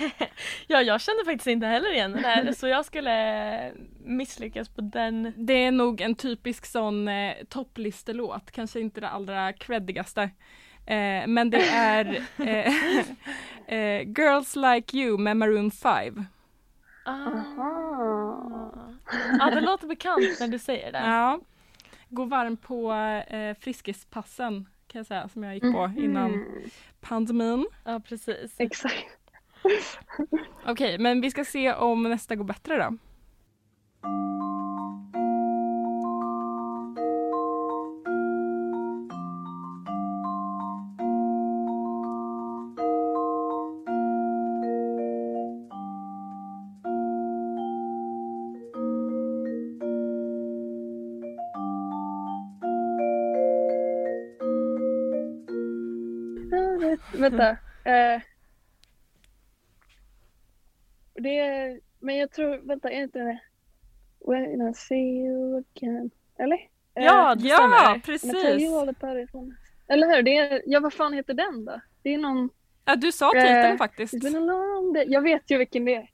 ja, 0.66 0.82
jag 0.82 1.00
kände 1.00 1.24
faktiskt 1.24 1.46
inte 1.46 1.66
heller 1.66 1.92
igen 1.92 2.12
den 2.12 2.24
här 2.24 2.52
så 2.52 2.68
jag 2.68 2.84
skulle 2.84 3.72
misslyckas 4.04 4.68
på 4.68 4.80
den. 4.80 5.32
Det 5.36 5.52
är 5.52 5.70
nog 5.70 6.00
en 6.00 6.14
typisk 6.14 6.66
sån 6.66 7.08
eh, 7.08 7.34
topplistelåt, 7.48 8.50
kanske 8.50 8.80
inte 8.80 9.00
det 9.00 9.08
allra 9.08 9.52
creddigaste. 9.52 10.30
Eh, 10.86 11.26
men 11.26 11.50
det 11.50 11.68
är 11.68 12.22
eh, 12.38 12.74
eh, 13.76 14.02
Girls 14.08 14.56
Like 14.56 14.98
You 14.98 15.18
med 15.18 15.36
Maroon 15.36 15.70
5. 15.70 16.24
Ah. 17.04 17.10
Aha. 17.12 18.72
Ja, 19.38 19.50
det 19.50 19.60
låter 19.60 19.86
bekant 19.86 20.40
när 20.40 20.48
du 20.48 20.58
säger 20.58 20.92
det. 20.92 20.98
Ja. 20.98 21.40
Gå 22.08 22.24
varm 22.24 22.56
på 22.56 22.92
eh, 23.28 23.54
Friskispassen 23.60 24.68
kan 24.86 24.98
jag 24.98 25.06
säga 25.06 25.28
som 25.28 25.42
jag 25.44 25.54
gick 25.54 25.62
på 25.62 25.90
innan 25.96 26.30
Mm, 26.34 26.44
pandemin. 27.00 27.66
Ja, 27.84 28.00
precis. 28.08 28.54
exakt. 28.58 29.18
Okej, 30.66 30.98
men 30.98 31.20
vi 31.20 31.30
ska 31.30 31.44
se 31.44 31.72
om 31.74 32.02
nästa 32.02 32.34
går 32.36 32.44
bättre 32.44 32.76
då. 32.78 32.96
Vänta. 57.22 57.50
Eh, 57.84 58.20
det 61.14 61.38
är, 61.38 61.80
men 62.00 62.16
jag 62.16 62.30
tror, 62.30 62.56
vänta, 62.56 62.90
är 62.90 63.02
inte 63.02 63.18
det 63.18 63.38
When 64.26 64.68
I 64.70 64.74
see 64.74 65.24
you 65.24 65.64
again? 65.74 66.10
Eller? 66.38 66.56
Eh, 66.94 67.04
Ja, 67.04 67.34
det 67.34 67.48
Ja, 67.48 68.00
precis! 68.04 68.32
Eller 69.88 70.16
hur? 70.16 70.22
Det 70.22 70.36
är, 70.36 70.62
ja, 70.66 70.80
vad 70.80 70.92
fan 70.92 71.12
heter 71.12 71.34
den 71.34 71.64
då? 71.64 71.80
Det 72.02 72.14
är 72.14 72.18
någon... 72.18 72.50
Ja, 72.84 72.96
du 72.96 73.12
sa 73.12 73.30
titeln 73.30 73.72
Eh, 73.72 73.76
faktiskt. 73.76 74.14
Jag 75.06 75.22
vet 75.22 75.50
ju 75.50 75.58
vilken 75.58 75.84
det 75.84 75.94
är. 75.94 76.10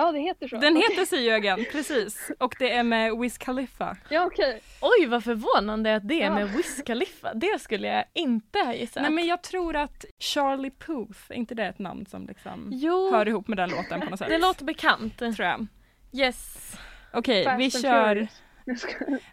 Ja, 0.00 0.12
det 0.12 0.18
heter 0.18 0.48
så. 0.48 0.56
Den 0.56 0.76
heter 0.76 1.34
Again, 1.34 1.64
precis. 1.72 2.30
Och 2.38 2.54
det 2.58 2.72
är 2.72 2.82
med 2.82 3.18
Wiz 3.18 3.38
Khalifa. 3.38 3.96
Ja, 4.08 4.24
okej. 4.26 4.60
Oj, 4.80 5.06
vad 5.06 5.24
förvånande 5.24 5.96
att 5.96 6.08
det 6.08 6.22
är 6.22 6.26
Ja. 6.26 6.34
med 6.34 6.48
Wiz 6.48 6.82
Khalifa. 6.86 7.34
Det 7.34 7.60
skulle 7.60 7.88
jag 7.88 8.04
inte 8.14 8.58
ha 8.58 8.74
gissat. 8.74 9.02
Nej 9.02 9.12
men 9.12 9.26
jag 9.26 9.42
tror 9.42 9.76
att 9.76 10.04
Charlie 10.18 10.70
Puth, 10.70 11.18
är 11.28 11.34
inte 11.34 11.54
det 11.54 11.66
ett 11.66 11.78
namn 11.78 12.06
som 12.06 12.26
liksom 12.26 12.68
Jo, 12.72 13.10
hör 13.12 13.28
ihop 13.28 13.48
med 13.48 13.58
den 13.58 13.70
låten 13.70 14.00
på 14.00 14.10
något 14.10 14.18
sätt? 14.18 14.28
det 14.28 14.38
låter 14.38 14.64
bekant. 14.64 15.18
tror 15.18 15.40
jag. 15.42 15.66
Yes. 16.12 16.72
Okej, 17.12 17.44
Fast 17.44 17.60
vi 17.60 17.70
kör 17.70 18.28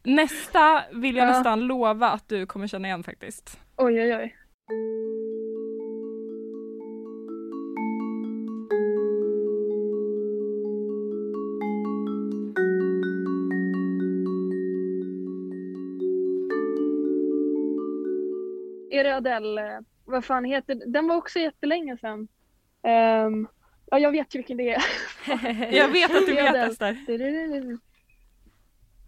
nästa 0.03 0.83
vill 0.93 1.15
jag 1.15 1.27
Ja. 1.27 1.31
nästan 1.31 1.59
lova 1.61 2.09
att 2.09 2.29
du 2.29 2.45
kommer 2.45 2.67
känna 2.67 2.87
igen 2.87 3.03
faktiskt. 3.03 3.59
Oj, 3.77 4.01
oj, 4.01 4.15
oj. 4.15 4.35
Adele? 19.17 19.61
eh, 19.61 19.79
Vad 20.05 20.25
fan 20.25 20.45
heter 20.45 20.75
den? 20.85 21.07
var 21.07 21.15
också 21.15 21.39
jättelänge 21.39 21.97
sedan. 21.97 22.27
Ehm, 22.83 23.47
ja, 23.85 23.99
jag 23.99 24.11
vet 24.11 24.35
ju 24.35 24.39
vilken 24.39 24.57
det 24.57 24.73
är. 24.73 24.83
Jag 25.75 25.87
vet 25.87 26.15
att 26.15 26.25
du 26.25 26.35
vet. 26.35 26.55
Ester. 26.55 26.97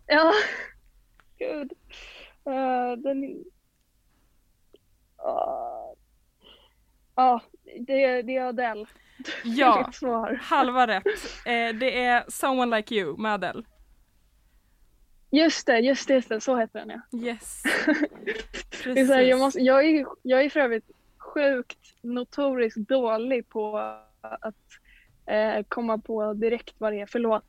Ja, 0.07 0.33
gud. 1.37 1.73
Uh, 2.47 2.91
den... 2.97 3.43
Ja, 7.15 7.41
det, 7.79 8.21
det 8.21 8.35
är 8.35 8.41
Adele. 8.41 8.85
Ja, 9.43 9.91
halva 10.41 10.87
rätt. 10.87 11.05
Eh, 11.45 11.75
det 11.79 12.03
är 12.03 12.23
Someone 12.27 12.77
Like 12.77 12.95
You 12.95 13.17
med 13.17 13.33
Adele. 13.33 13.63
Just 15.31 15.65
det, 15.67 15.79
just 15.79 16.07
det, 16.07 16.13
just 16.13 16.29
det, 16.29 16.41
så 16.41 16.57
heter 16.57 16.79
den 16.79 16.89
ja. 16.89 17.19
Yes. 17.19 17.63
Det 18.83 18.99
är 18.99 19.05
så 19.05 19.13
här, 19.13 19.21
jag, 19.21 19.39
måste, 19.39 19.59
jag, 19.59 19.85
är, 19.85 20.05
jag 20.21 20.43
är 20.43 20.49
för 20.49 20.59
övrigt 20.59 20.91
sjukt 21.17 21.95
notoriskt 22.01 22.79
dålig 22.79 23.49
på 23.49 23.77
att 24.21 24.55
eh, 25.25 25.63
komma 25.67 25.97
på 25.97 26.33
direkt 26.33 26.75
vad 26.77 26.93
det 26.93 27.01
är 27.01 27.05
för 27.05 27.19
låt. 27.19 27.43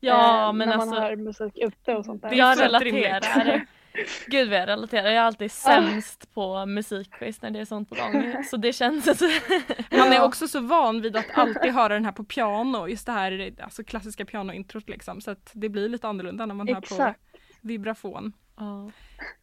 Ja, 0.00 0.46
eh, 0.46 0.52
men 0.52 0.68
när 0.68 0.74
alltså. 0.74 0.90
man 0.90 1.02
hör 1.02 1.16
musik 1.16 1.58
ute 1.58 1.94
och 1.94 2.04
sånt 2.04 2.22
där. 2.22 2.28
Det 2.28 2.34
är 2.34 2.38
Jag 2.38 2.60
relaterar. 2.60 3.66
Gud 4.26 4.50
vad 4.50 4.58
jag 4.58 4.68
relaterar. 4.68 5.06
Jag 5.06 5.14
är 5.16 5.20
alltid 5.20 5.52
sämst 5.52 6.34
på 6.34 6.66
musikquiz 6.66 7.42
när 7.42 7.50
det 7.50 7.58
är 7.60 7.64
sånt 7.64 7.88
på 7.88 7.94
gång. 7.94 8.44
Så 8.44 8.56
det 8.56 8.72
känns 8.72 9.08
att... 9.08 9.20
Man 9.98 10.12
är 10.12 10.22
också 10.24 10.48
så 10.48 10.60
van 10.60 11.00
vid 11.00 11.16
att 11.16 11.26
alltid 11.38 11.72
höra 11.74 11.94
den 11.94 12.04
här 12.04 12.12
på 12.12 12.24
piano, 12.24 12.88
just 12.88 13.06
det 13.06 13.12
här 13.12 13.54
alltså 13.62 13.84
klassiska 13.84 14.24
pianointrot 14.24 14.88
liksom. 14.88 15.20
Så 15.20 15.30
att 15.30 15.50
det 15.52 15.68
blir 15.68 15.88
lite 15.88 16.08
annorlunda 16.08 16.46
när 16.46 16.54
man 16.54 16.68
hör 16.68 16.78
Exakt. 16.78 17.20
på 17.32 17.38
vibrafon. 17.60 18.32
Ja. 18.56 18.90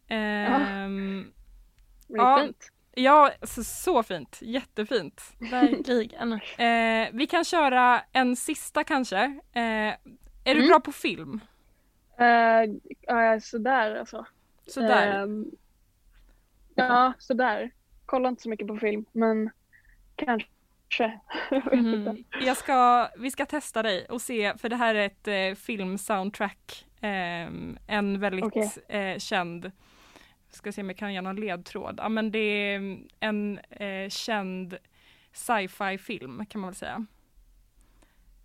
Ehm, 0.08 1.16
Men 1.16 1.32
det 2.08 2.14
är 2.14 2.18
Ja. 2.18 2.40
fint. 2.44 2.70
ja, 2.94 3.30
så, 3.42 3.64
så 3.64 4.02
fint. 4.02 4.38
Jättefint. 4.42 5.22
Verkligen. 5.50 6.32
Eh, 6.32 7.08
vi 7.12 7.26
kan 7.26 7.44
köra 7.44 8.00
en 8.12 8.36
sista 8.36 8.84
kanske. 8.84 9.18
Eh, 9.52 9.94
är 10.46 10.54
du 10.54 10.60
Mm. 10.60 10.68
bra 10.68 10.80
på 10.80 10.92
film? 10.92 11.40
Uh, 12.20 12.70
uh, 13.16 13.40
sådär 13.40 13.96
alltså. 13.96 14.26
Sådär. 14.66 15.22
Ehm, 15.22 15.50
ja, 16.74 17.12
sådär. 17.18 17.70
Kollar 18.06 18.28
inte 18.28 18.42
så 18.42 18.48
mycket 18.48 18.66
på 18.66 18.76
film, 18.76 19.04
men 19.12 19.50
kanske. 20.16 20.50
Mhm. 21.72 22.24
Jag 22.40 22.56
ska, 22.56 23.08
vi 23.18 23.30
ska 23.30 23.46
testa 23.46 23.82
dig 23.82 24.06
och 24.06 24.22
se, 24.22 24.58
för 24.58 24.68
det 24.68 24.76
här 24.76 24.94
är 24.94 25.06
ett 25.06 25.28
eh, 25.28 25.64
filmsoundtrack. 25.64 26.86
Eh, 27.00 27.48
en 27.86 28.20
väldigt 28.20 28.44
Okej. 28.44 28.70
eh, 28.88 29.18
känd, 29.18 29.72
ska 30.50 30.72
se 30.72 30.80
om 30.80 30.88
jag 30.88 30.98
kan 30.98 31.14
ge 31.14 31.20
någon 31.20 31.36
ledtråd. 31.36 31.94
Ja 31.98 32.08
men 32.08 32.30
det 32.30 32.38
är 32.38 32.98
en 33.20 33.58
eh, 33.58 34.08
känd 34.08 34.76
sci-fi 35.32 35.98
film 35.98 36.46
kan 36.46 36.60
man 36.60 36.70
väl 36.70 36.74
säga. 36.74 37.06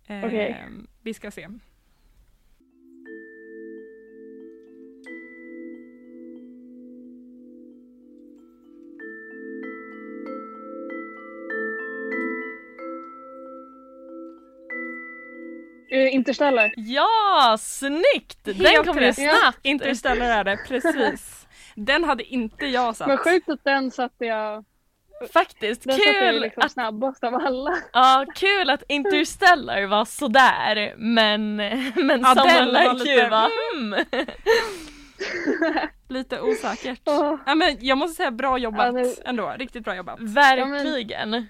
Eh, 0.06 0.24
Okej. 0.24 0.66
Vi 1.02 1.14
ska 1.14 1.30
se. 1.30 1.48
Interstellar. 15.90 16.72
Ja, 16.76 17.56
snyggt! 17.60 18.44
Den 18.44 18.54
Helt 18.66 18.86
kom 18.86 18.98
ju 18.98 19.12
snabbt. 19.12 19.58
Interstellar 19.62 20.30
är 20.30 20.44
det, 20.44 20.56
precis. 20.68 21.46
Den 21.74 22.04
hade 22.04 22.24
inte 22.24 22.66
jag 22.66 22.96
satt. 22.96 23.08
Men 23.08 23.16
sjukt 23.18 23.48
att 23.48 23.64
den 23.64 23.90
satte 23.90 24.24
jag, 24.24 24.64
Faktiskt, 25.32 25.82
den 25.84 25.92
satte 25.92 26.08
jag 26.08 26.32
kul 26.32 26.42
liksom 26.42 26.62
att, 26.62 26.72
snabbast 26.72 27.24
av 27.24 27.34
alla. 27.34 27.76
ja, 27.92 28.26
kul 28.34 28.70
att 28.70 28.82
Interstellar 28.88 29.86
var 29.86 30.04
sådär 30.04 30.94
men, 30.96 31.56
men 31.94 32.24
Adele 32.24 32.50
Someone 32.50 32.86
var 32.86 32.94
lite- 32.94 33.28
var 33.28 33.50
hmm. 33.74 33.94
Lite 36.08 36.40
osäkert. 36.40 37.00
Åh. 37.04 37.36
Ja, 37.46 37.54
men 37.54 37.76
jag 37.80 37.98
måste 37.98 38.16
säga 38.16 38.30
bra 38.30 38.58
jobbat 38.58 38.86
Ja, 38.86 38.92
nu- 38.92 39.14
ändå, 39.24 39.54
riktigt 39.58 39.84
bra 39.84 39.96
jobbat. 39.96 40.20
Verkligen. 40.20 41.46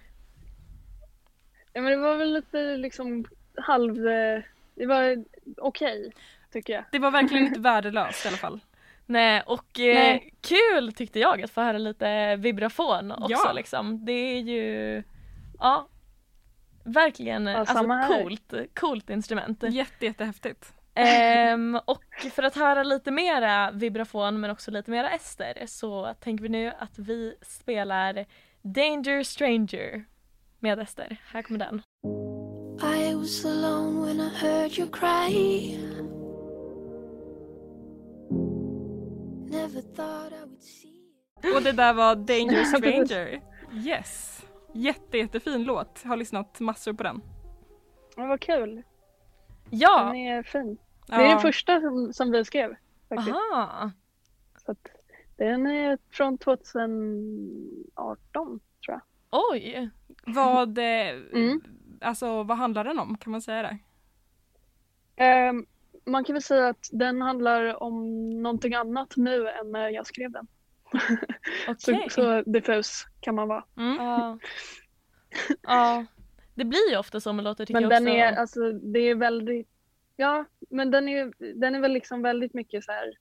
Ja, 1.72 1.80
men 1.80 1.84
det 1.92 1.96
var 1.96 2.16
väl 2.16 2.32
lite 2.34 2.76
liksom 2.76 3.24
halv... 3.56 4.08
eh, 4.08 4.42
Det 4.74 4.86
var 4.86 5.24
okej, 5.56 6.12
tycker 6.52 6.72
jag. 6.72 6.84
Det 6.92 6.98
var 6.98 7.10
verkligen 7.10 7.46
inte 7.46 7.60
värdelöst 7.60 8.24
i 8.24 8.28
alla 8.28 8.36
fall. 8.36 8.60
Nej 9.06 9.42
och 9.46 9.80
eh, 9.80 9.94
Nej. 9.94 10.34
kul 10.40 10.92
tyckte 10.92 11.18
jag 11.18 11.42
att 11.42 11.50
få 11.50 11.60
höra 11.60 11.78
lite 11.78 12.36
vibrafon 12.36 13.12
också 13.12 13.28
Ja. 13.46 13.52
liksom. 13.52 14.04
Det 14.04 14.12
är 14.12 14.40
ju, 14.40 15.02
ja. 15.58 15.88
verkligen 16.84 17.48
alltså, 17.48 17.74
samma 17.74 17.96
här. 17.96 18.22
coolt, 18.22 18.52
coolt 18.74 19.10
instrument. 19.10 19.62
Jätte, 19.70 20.06
jättehäftigt. 20.06 20.72
Ehm, 20.94 21.78
och 21.84 22.04
för 22.32 22.42
att 22.42 22.56
höra 22.56 22.82
lite 22.82 23.10
mera 23.10 23.70
vibrafon 23.70 24.40
men 24.40 24.50
också 24.50 24.70
lite 24.70 24.90
mera 24.90 25.10
ester 25.10 25.64
så 25.66 26.14
tänker 26.20 26.42
vi 26.42 26.48
nu 26.48 26.72
att 26.78 26.98
vi 26.98 27.34
spelar 27.42 28.26
Danger 28.62 29.22
Stranger 29.22 30.04
med 30.58 30.78
Ester. 30.78 31.16
Här 31.32 31.42
kommer 31.42 31.58
den. 31.58 31.82
Was 33.20 33.44
alone 33.44 34.00
when 34.06 34.20
I 34.20 34.28
heard 34.28 34.78
you 34.78 34.88
cry. 34.88 35.28
Never 39.50 39.80
thought 39.94 40.32
I 40.32 40.40
would 40.44 40.62
see. 40.62 40.92
Och 41.56 41.62
det 41.62 41.72
där 41.72 41.94
var 41.94 42.14
Danger 42.16 42.64
Stranger. 42.76 43.40
Yes. 43.72 44.42
Jätte, 44.74 45.18
jättefin 45.18 45.64
låt. 45.64 46.02
Har 46.02 46.16
lyssnat 46.16 46.60
massor 46.60 46.92
på 46.92 47.02
den. 47.02 47.20
Men 48.16 48.28
vad 48.28 48.40
kul. 48.40 48.82
Ja! 49.70 50.04
Den 50.04 50.16
är 50.16 50.42
fin. 50.42 50.78
Det 51.06 51.14
är 51.14 51.28
den 51.28 51.40
första 51.40 51.80
som, 51.80 52.12
som 52.12 52.30
vi 52.30 52.44
skrev. 52.44 52.74
Faktiskt. 53.08 53.36
Aha! 53.52 53.90
Så 54.64 54.72
att 54.72 54.86
den 55.36 55.66
är 55.66 55.98
från 56.10 56.38
2018 56.38 58.20
tror 58.34 58.60
jag. 58.86 59.00
Oj! 59.52 59.90
Vad, 60.26 60.78
eh, 60.78 60.84
Mm. 61.32 61.60
Alltså, 62.00 62.42
vad 62.42 62.56
handlar 62.56 62.84
den 62.84 62.98
om? 62.98 63.18
Kan 63.18 63.30
man 63.30 63.42
säga 63.42 63.62
det? 63.62 63.78
Ehm, 65.24 65.66
man 66.04 66.24
kan 66.24 66.32
väl 66.32 66.42
säga 66.42 66.68
att 66.68 66.88
den 66.92 67.22
handlar 67.22 67.82
om 67.82 68.30
någonting 68.42 68.74
annat 68.74 69.16
nu 69.16 69.48
än 69.48 69.72
när 69.72 69.88
jag 69.88 70.06
skrev 70.06 70.30
den. 70.30 70.46
så, 71.78 71.92
Okej. 71.92 72.10
så 72.10 72.42
diffus 72.42 73.06
kan 73.20 73.34
man 73.34 73.48
vara. 73.48 73.64
Mm. 73.76 73.96
Ja. 73.96 74.38
ja. 75.62 76.06
Det 76.54 76.64
blir 76.64 76.90
ju 76.90 76.96
ofta 76.96 77.20
så 77.20 77.32
med 77.32 77.44
låtar 77.44 77.64
tycker 77.64 77.80
Men 77.80 77.90
jag 77.90 77.90
den 77.90 78.02
också. 78.02 78.16
är, 78.16 78.32
alltså 78.32 78.72
det 78.72 78.98
är 78.98 79.14
väldigt, 79.14 79.68
ja 80.16 80.44
men 80.70 80.90
den 80.90 81.08
är, 81.08 81.32
den 81.54 81.74
är 81.74 81.80
väl 81.80 81.92
liksom 81.92 82.22
väldigt 82.22 82.54
mycket 82.54 82.84
så 82.84 82.92
här 82.92 83.12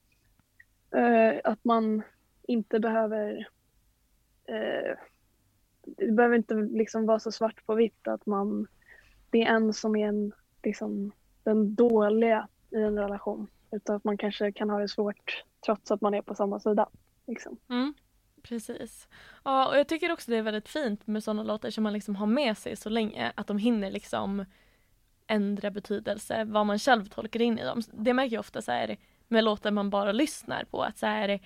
eh, 0.95 1.39
att 1.43 1.63
man 1.63 2.03
inte 2.47 2.79
behöver, 2.79 3.47
eh, 4.45 4.97
det 5.85 6.11
behöver 6.11 6.35
inte 6.35 6.55
liksom 6.55 7.05
vara 7.05 7.19
så 7.19 7.31
svart 7.31 7.65
på 7.65 7.75
vitt 7.75 8.07
att 8.07 8.25
man, 8.25 8.67
det 9.29 9.41
är 9.41 9.55
en 9.55 9.73
som 9.73 9.95
är 9.95 10.07
en, 10.07 10.31
liksom 10.63 11.11
den 11.43 11.75
dåliga 11.75 12.47
i 12.69 12.75
en 12.75 12.99
relation. 12.99 13.47
Utan 13.71 13.95
att 13.95 14.03
man 14.03 14.17
kanske 14.17 14.51
kan 14.51 14.69
ha 14.69 14.79
det 14.79 14.87
svårt 14.87 15.43
trots 15.65 15.91
att 15.91 16.01
man 16.01 16.13
är 16.13 16.21
på 16.21 16.35
samma 16.35 16.59
sida. 16.59 16.89
Liksom. 17.27 17.57
Mm. 17.69 17.93
Precis. 18.43 19.07
Ja, 19.43 19.69
och 19.69 19.77
jag 19.77 19.87
tycker 19.87 20.11
också 20.11 20.31
det 20.31 20.37
är 20.37 20.41
väldigt 20.41 20.69
fint 20.69 21.07
med 21.07 21.23
sådana 21.23 21.43
låtar 21.43 21.69
som 21.69 21.83
man 21.83 21.93
liksom 21.93 22.15
har 22.15 22.27
med 22.27 22.57
sig 22.57 22.75
så 22.75 22.89
länge 22.89 23.31
att 23.35 23.47
de 23.47 23.57
hinner 23.57 23.91
liksom 23.91 24.45
ändra 25.27 25.71
betydelse, 25.71 26.43
vad 26.43 26.65
man 26.65 26.79
själv 26.79 27.05
tolkar 27.05 27.41
in 27.41 27.59
i 27.59 27.63
dem. 27.63 27.81
Det 27.91 28.13
märker 28.13 28.33
jag 28.33 28.39
ofta 28.39 28.61
så 28.61 28.71
här 28.71 28.97
med 29.27 29.43
låtar 29.43 29.71
man 29.71 29.89
bara 29.89 30.11
lyssnar 30.11 30.63
på 30.63 30.83
att 30.83 30.97
så 30.97 31.05
här, 31.05 31.39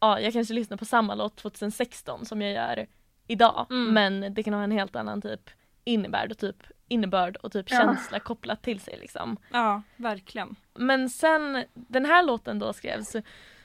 ja, 0.00 0.20
jag 0.20 0.32
kanske 0.32 0.54
lyssnar 0.54 0.76
på 0.76 0.84
samma 0.84 1.14
låt 1.14 1.36
2016 1.36 2.24
som 2.24 2.42
jag 2.42 2.52
gör 2.52 2.86
idag, 3.26 3.66
Mm. 3.70 3.94
men 3.94 4.34
det 4.34 4.42
kan 4.42 4.54
ha 4.54 4.62
en 4.64 4.70
helt 4.70 4.96
annan 4.96 5.22
typ 5.22 5.50
innebörd 5.84 6.30
och 6.30 6.38
typ 6.38 6.56
innebörd 6.88 7.36
och 7.36 7.52
typ 7.52 7.70
Ja. 7.70 7.76
känsla 7.76 8.20
kopplat 8.20 8.62
till 8.62 8.80
sig 8.80 8.98
liksom. 9.00 9.36
Ja, 9.52 9.82
verkligen. 9.96 10.56
Men 10.74 11.08
sen 11.10 11.64
den 11.74 12.04
här 12.04 12.22
låten 12.22 12.58
då 12.58 12.72
skrevs 12.72 13.16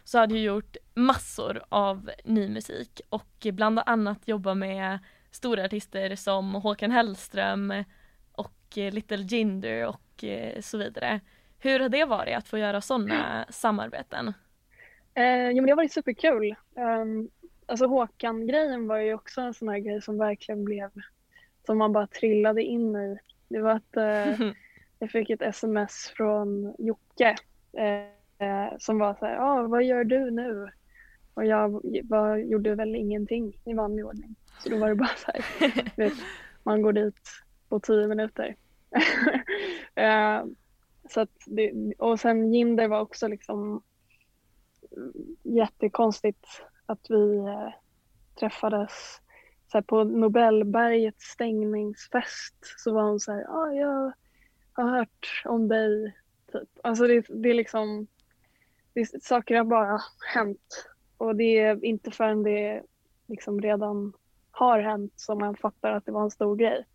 så 0.04 0.18
hade 0.20 0.34
jag 0.38 0.44
gjort 0.56 0.78
massor 0.94 1.62
av 1.70 2.10
ny 2.24 2.50
musik 2.50 3.02
och 3.10 3.48
bland 3.54 3.80
annat 3.86 4.28
jobba 4.28 4.54
med 4.54 5.00
stora 5.32 5.66
artister 5.66 6.16
som 6.16 6.54
Håkan 6.56 6.92
Hellström 6.92 7.84
och 8.32 8.78
eh, 8.78 8.94
Little 8.94 9.18
Jinder 9.18 9.88
och 9.88 10.24
eh, 10.24 10.62
så 10.62 10.78
vidare. 10.78 11.20
Hur 11.60 11.80
har 11.80 11.90
det 11.90 12.06
varit 12.06 12.38
att 12.38 12.48
få 12.48 12.58
göra 12.58 12.82
sådana 12.82 13.46
samarbeten? 13.50 14.34
Eh, 15.14 15.50
jo, 15.50 15.56
men 15.56 15.66
det 15.66 15.72
har 15.72 15.76
varit 15.76 15.94
superkul. 15.94 16.56
Um, 16.76 17.30
alltså 17.70 17.86
Håkan-grejen 17.86 18.88
var 18.88 18.98
ju 18.98 19.14
också 19.14 19.42
en 19.42 19.54
sån 19.54 19.70
här 19.70 19.80
grej 19.80 20.02
som 20.02 20.18
verkligen 20.18 20.66
blev, 20.66 20.90
som 21.66 21.78
man 21.78 21.94
bara 21.94 22.08
trillade 22.08 22.64
in 22.64 22.96
i. 22.96 23.18
Det 23.48 23.60
var 23.60 23.72
att 23.72 23.98
eh, 23.98 24.52
jag 25.00 25.12
fick 25.12 25.30
ett 25.30 25.42
sms 25.42 26.14
från 26.18 26.76
Jocke 26.78 27.36
eh, 27.74 28.48
eh, 28.48 28.78
som 28.80 29.00
var 29.00 29.14
så 29.14 29.26
här, 29.26 29.38
ah, 29.38 29.68
vad 29.68 29.84
gör 29.84 30.04
du 30.04 30.32
nu? 30.32 30.70
Och 31.34 31.46
jag 31.46 31.82
var, 32.04 32.38
gjorde 32.38 32.76
väl 32.76 32.96
ingenting 32.96 33.62
i 33.66 33.74
vanlig 33.74 34.06
ordning. 34.06 34.36
Så 34.60 34.70
då 34.70 34.78
var 34.78 34.90
det 34.90 34.96
bara 34.96 35.16
så 35.18 35.32
här, 35.32 35.92
vet, 35.98 36.14
man 36.64 36.82
går 36.82 36.94
dit 36.94 37.30
på 37.70 37.80
tio 37.80 38.08
minuter. 38.08 38.56
eh, 39.96 40.44
så 41.10 41.28
det, 41.46 41.94
och 41.98 42.20
sen 42.20 42.54
Jinder 42.54 42.88
var 42.88 43.00
också 43.00 43.28
liksom 43.28 43.82
jättekonstigt 45.44 46.48
att 46.90 47.06
vi 47.10 47.38
eh, 47.38 47.70
träffades 48.40 49.22
så 49.72 49.78
här, 49.78 49.82
på 49.82 50.04
Nobelbergets 50.04 51.26
stängningsfest 51.26 52.56
så 52.78 52.94
var 52.94 53.04
hon 53.04 53.20
så 53.20 53.32
här, 53.32 53.46
ah, 53.50 53.72
jag 53.74 54.12
har 54.74 54.98
hört 54.98 55.44
om 55.46 55.68
dig. 55.68 56.16
Typ. 56.52 56.70
Alltså 56.84 57.08
det, 57.08 57.26
det 57.30 57.50
är 57.50 57.54
liksom, 57.54 58.08
det, 58.94 59.24
saker 59.24 59.56
har 59.56 59.64
bara 59.64 60.00
hänt 60.34 60.90
och 61.18 61.36
det 61.36 61.60
är 61.60 61.86
inte 61.86 62.12
förrän 62.12 62.44
det 62.44 62.84
liksom 63.28 63.62
redan 63.62 64.14
har 64.52 64.80
hänt 64.80 65.14
som 65.16 65.40
man 65.40 65.56
fattar 65.56 65.92
att 65.92 66.06
det 66.06 66.12
var 66.12 66.24
en 66.24 66.32
stor 66.32 66.56
grej. 66.56 66.86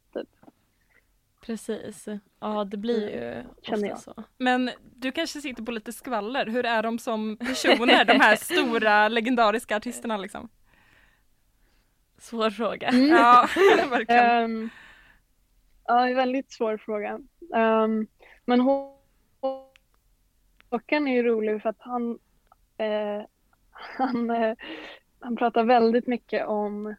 Precis. 1.46 2.06
Ja, 2.40 2.64
det 2.64 2.76
blir 2.76 3.08
ju 3.08 3.44
Känner 3.62 3.76
ofta 3.76 3.86
jag. 3.86 3.98
så. 3.98 4.24
Men 4.38 4.70
du 4.96 5.12
kanske 5.12 5.40
sitter 5.40 5.62
på 5.62 5.72
lite 5.72 5.92
skvaller. 5.92 6.46
Hur 6.46 6.66
är 6.66 6.82
de 6.82 6.98
som 6.98 7.36
personer, 7.36 8.04
de 8.04 8.12
här 8.20 8.36
stora 8.54 9.08
legendariska 9.08 9.76
artisterna 9.76 10.16
liksom? 10.16 10.48
Svår 12.18 12.50
fråga. 12.50 12.88
Mm. 12.88 13.08
Ja, 13.08 13.48
verkligen. 13.90 14.24
Ehm, 14.24 14.68
ja, 15.86 16.08
en 16.08 16.16
väldigt 16.16 16.52
svår 16.52 16.76
fråga. 16.76 17.20
Ehm, 17.54 18.06
men 18.44 18.60
Hå- 18.60 18.94
Håkan 20.70 21.08
är 21.08 21.14
ju 21.14 21.22
rolig 21.22 21.62
för 21.62 21.68
att 21.68 21.80
han, 21.80 22.18
eh, 22.78 23.22
han, 23.70 24.30
eh, 24.30 24.56
han 25.20 25.36
pratar 25.36 25.64
väldigt 25.64 26.06
mycket 26.06 26.46
om 26.46 26.94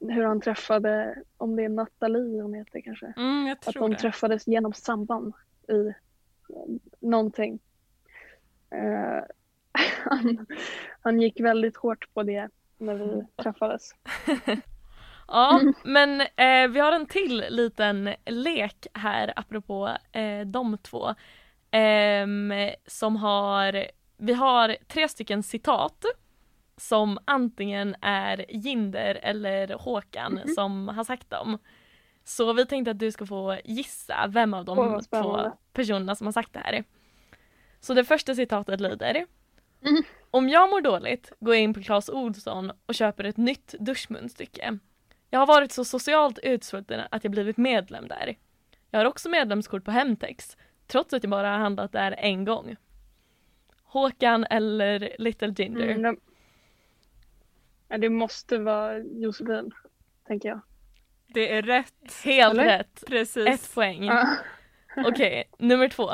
hur 0.00 0.24
han 0.24 0.40
träffade, 0.40 1.22
om 1.36 1.56
det 1.56 1.64
är 1.64 1.68
Nathalie 1.68 2.42
hon 2.42 2.54
heter 2.54 2.80
kanske, 2.80 3.12
Mm, 3.16 3.56
att 3.66 3.74
de 3.74 3.90
det. 3.90 3.96
träffades 3.96 4.46
genom 4.46 4.72
samband 4.72 5.34
i 5.68 5.94
någonting. 7.00 7.58
Eh, 8.70 9.24
han, 10.04 10.46
han 11.00 11.20
gick 11.20 11.40
väldigt 11.40 11.76
hårt 11.76 12.14
på 12.14 12.22
det 12.22 12.48
när 12.78 12.94
vi 12.94 13.26
träffades. 13.42 13.90
Ja, 15.28 15.60
men 15.84 16.20
eh, 16.20 16.68
vi 16.70 16.80
har 16.80 16.92
en 16.92 17.06
till 17.06 17.44
liten 17.50 18.10
lek 18.26 18.86
här 18.94 19.32
apropå 19.36 19.96
eh, 20.12 20.40
de 20.46 20.78
två. 20.78 21.14
Ehm, 21.70 22.52
som 22.86 23.16
har, 23.16 23.86
vi 24.16 24.32
har 24.32 24.76
tre 24.88 25.08
stycken 25.08 25.42
citat 25.42 26.04
som 26.76 27.18
antingen 27.24 27.96
är 28.00 28.44
Jinder 28.48 29.18
eller 29.22 29.68
Håkan 29.68 30.40
som 30.54 30.88
har 30.88 31.04
sagt 31.04 31.30
dem. 31.30 31.58
Så 32.24 32.52
vi 32.52 32.66
tänkte 32.66 32.90
att 32.90 32.98
du 32.98 33.12
ska 33.12 33.26
få 33.26 33.58
gissa 33.64 34.26
vem 34.28 34.54
av 34.54 34.64
de 34.64 34.76
vad 34.76 35.10
två 35.10 35.52
personerna 35.72 36.14
som 36.14 36.26
har 36.26 36.32
sagt 36.32 36.52
det 36.52 36.58
här. 36.58 36.84
Så 37.80 37.94
det 37.94 38.04
första 38.04 38.34
citatet 38.34 38.80
lyder 38.80 39.26
Mm. 39.86 40.02
Om 40.30 40.48
jag 40.48 40.70
mår 40.70 40.80
dåligt 40.80 41.32
går 41.40 41.54
jag 41.54 41.62
in 41.62 41.74
på 41.74 41.82
Clas 41.82 42.08
Ohlson 42.08 42.72
och 42.86 42.94
köper 42.94 43.24
ett 43.24 43.36
nytt 43.36 43.74
duschmunstycke. 43.80 44.78
Jag 45.30 45.38
har 45.38 45.46
varit 45.46 45.72
så 45.72 45.84
socialt 45.84 46.38
utsvulten 46.38 47.00
att 47.10 47.24
jag 47.24 47.30
blivit 47.30 47.56
medlem 47.56 48.08
där. 48.08 48.36
Jag 48.90 49.00
har 49.00 49.04
också 49.04 49.28
medlemskort 49.28 49.84
på 49.84 49.90
Hemtex, 49.90 50.56
trots 50.86 51.14
att 51.14 51.24
jag 51.24 51.30
bara 51.30 51.50
har 51.50 51.58
handlat 51.58 51.92
där 51.92 52.14
en 52.18 52.44
gång. 52.44 52.76
Håkan 53.82 54.44
eller 54.44 55.16
Little 55.18 55.54
Ginger? 55.56 55.88
Mm, 55.88 56.16
ja, 57.88 57.98
det 57.98 58.10
måste 58.10 58.58
vara 58.58 58.98
Josefin, 58.98 59.70
tänker 60.26 60.48
jag. 60.48 60.60
Det 61.26 61.52
är 61.52 61.62
rätt. 61.62 62.22
Helt 62.24 62.54
eller? 62.54 62.64
rätt. 62.64 63.04
Precis. 63.06 63.46
Ett 63.48 63.74
poäng. 63.74 64.04
Ja. 64.04 64.28
Okej, 65.06 65.44
nummer 65.58 65.88
två. 65.88 66.10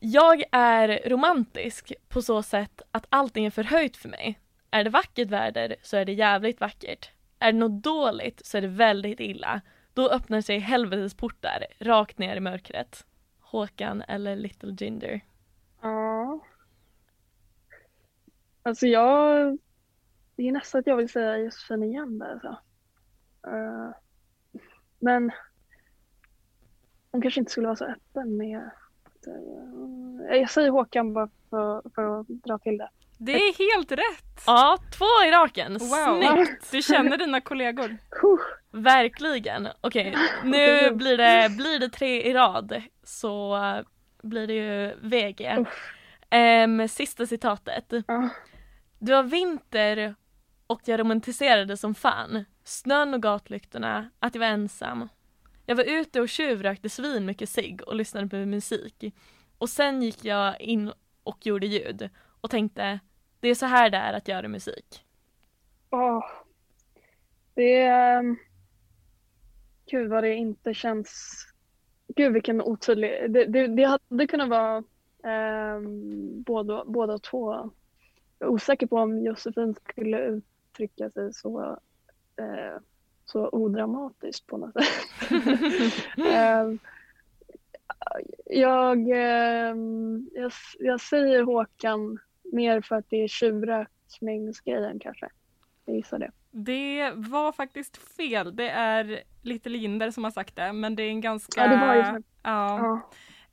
Jag 0.00 0.42
är 0.52 1.08
romantisk 1.10 1.92
på 2.08 2.22
så 2.22 2.42
sätt 2.42 2.82
att 2.90 3.06
allting 3.08 3.46
är 3.46 3.50
förhöjt 3.50 3.96
för 3.96 4.08
mig. 4.08 4.40
Är 4.70 4.84
det 4.84 4.90
vackert 4.90 5.28
väder 5.28 5.76
så 5.82 5.96
är 5.96 6.04
det 6.04 6.12
jävligt 6.12 6.60
vackert. 6.60 7.10
Är 7.38 7.52
det 7.52 7.58
något 7.58 7.82
dåligt 7.82 8.46
så 8.46 8.56
är 8.56 8.62
det 8.62 8.68
väldigt 8.68 9.20
illa. 9.20 9.60
Då 9.94 10.08
öppnar 10.08 10.40
sig 10.40 10.58
helvetets 10.58 11.14
portar 11.14 11.66
rakt 11.80 12.18
ner 12.18 12.36
i 12.36 12.40
mörkret. 12.40 13.06
Håkan 13.40 14.02
eller 14.08 14.36
Little 14.36 14.72
Ginger? 14.78 15.20
ja. 15.82 16.40
Alltså 18.64 18.86
jag... 18.86 19.58
Det 20.36 20.48
är 20.48 20.52
nästan 20.52 20.78
att 20.78 20.86
jag 20.86 20.96
vill 20.96 21.08
säga 21.08 21.38
Josefin 21.38 21.82
igen 21.82 22.18
där 22.18 22.32
alltså. 22.32 22.56
Eh, 23.46 23.90
men 24.98 25.30
hon 27.10 27.22
kanske 27.22 27.40
inte 27.40 27.52
skulle 27.52 27.66
vara 27.66 27.76
så 27.76 27.84
öppen 27.84 28.36
med 28.36 28.70
eh, 29.26 30.36
jag 30.36 30.50
säger 30.50 30.70
Håkan 30.70 31.12
bara 31.12 31.28
för, 31.50 31.82
för 31.94 32.20
att 32.20 32.28
dra 32.28 32.58
till 32.58 32.78
det. 32.78 32.88
Det 33.18 33.32
är 33.32 33.74
helt 33.74 33.92
rätt! 33.92 34.42
Ja, 34.46 34.78
två 34.98 35.26
i 35.26 35.30
raken. 35.30 35.72
Wow. 35.72 36.22
Snyggt! 36.22 36.70
Du 36.70 36.82
känner 36.82 37.16
dina 37.16 37.40
kollegor. 37.40 37.96
Verkligen. 38.70 39.68
Okej, 39.80 40.16
nu 40.44 40.90
blir 40.90 41.16
det, 41.16 41.56
blir 41.56 41.78
det 41.78 41.88
tre 41.88 42.22
i 42.22 42.34
rad 42.34 42.82
så 43.02 43.58
blir 44.22 44.46
det 44.46 44.54
ju 44.54 44.94
VG. 45.08 45.56
Uff. 45.58 45.94
Ehm, 46.30 46.88
sista 46.88 47.26
citatet. 47.26 47.92
Ja. 48.06 48.30
Det 48.98 49.12
var 49.12 49.22
vinter 49.22 50.14
och 50.66 50.80
jag 50.84 51.00
romantiserade 51.00 51.76
som 51.76 51.94
fan. 51.94 52.44
Snön 52.64 53.14
och 53.14 53.22
gatlyktorna, 53.22 54.10
att 54.18 54.34
jag 54.34 54.40
var 54.40 54.46
ensam. 54.46 55.08
Jag 55.66 55.76
var 55.76 55.84
ute 55.84 56.20
och 56.20 56.28
tjuvrökte 56.28 56.88
svin 56.88 57.26
mycket 57.26 57.48
cigg 57.48 57.82
och 57.82 57.94
lyssnade 57.94 58.28
på 58.28 58.36
musik. 58.36 59.14
Och 59.58 59.68
sen 59.68 60.02
gick 60.02 60.24
jag 60.24 60.60
in 60.60 60.92
och 61.22 61.46
gjorde 61.46 61.66
ljud 61.66 62.10
och 62.40 62.50
tänkte 62.50 63.00
det 63.40 63.48
är 63.48 63.54
så 63.54 63.66
här 63.66 63.90
det 63.90 63.96
är 63.96 64.12
att 64.12 64.28
göra 64.28 64.48
musik. 64.48 65.04
Åh. 65.90 66.24
Det 67.54 67.82
är... 67.82 68.18
Ehm, 68.18 68.36
gud 69.90 70.10
vad 70.10 70.24
det 70.24 70.34
inte 70.34 70.74
känns... 70.74 71.34
Gud 72.16 72.32
vilken 72.32 72.62
otydlig... 72.62 73.30
Det, 73.30 73.44
det, 73.44 73.66
det 73.66 73.84
hade 73.84 74.26
kunnat 74.26 74.48
vara 74.48 74.76
eh, 75.24 75.80
båda, 76.46 76.84
båda 76.84 77.18
två. 77.18 77.70
Osäker 78.46 78.86
på 78.86 78.96
om 78.96 79.24
Josefin 79.24 79.74
skulle 79.74 80.18
uttrycka 80.18 81.10
sig 81.10 81.34
så, 81.34 81.62
eh, 82.36 82.80
så 83.24 83.48
odramatiskt 83.48 84.46
på 84.46 84.56
något 84.56 84.72
sätt. 84.72 85.30
Ehm, 86.32 86.78
jag, 88.44 89.08
ehm, 89.12 90.28
jag, 90.34 90.52
jag 90.78 91.00
säger 91.00 91.42
Håkan 91.42 92.18
mer 92.52 92.80
för 92.80 92.96
att 92.96 93.10
det 93.10 93.16
är 93.22 93.28
tjuvrökningsgrejen 93.28 94.98
kanske. 94.98 95.28
Jag 95.84 95.96
gissar 95.96 96.18
det. 96.18 96.30
Det 96.50 97.10
var 97.16 97.52
faktiskt 97.52 97.96
fel. 97.96 98.56
Det 98.56 98.68
är 98.68 99.22
Little 99.42 99.78
Jinder 99.78 100.10
som 100.10 100.24
har 100.24 100.30
sagt 100.30 100.56
det, 100.56 100.72
men 100.72 100.96
det 100.96 101.02
är 101.02 101.08
en 101.08 101.20
ganska... 101.20 101.60
Ja, 101.60 101.68
det 101.68 101.86
var 101.86 101.94
ju 101.94 102.04
så. 102.04 102.22
Ja, 102.42 102.78
Ja. 102.78 102.94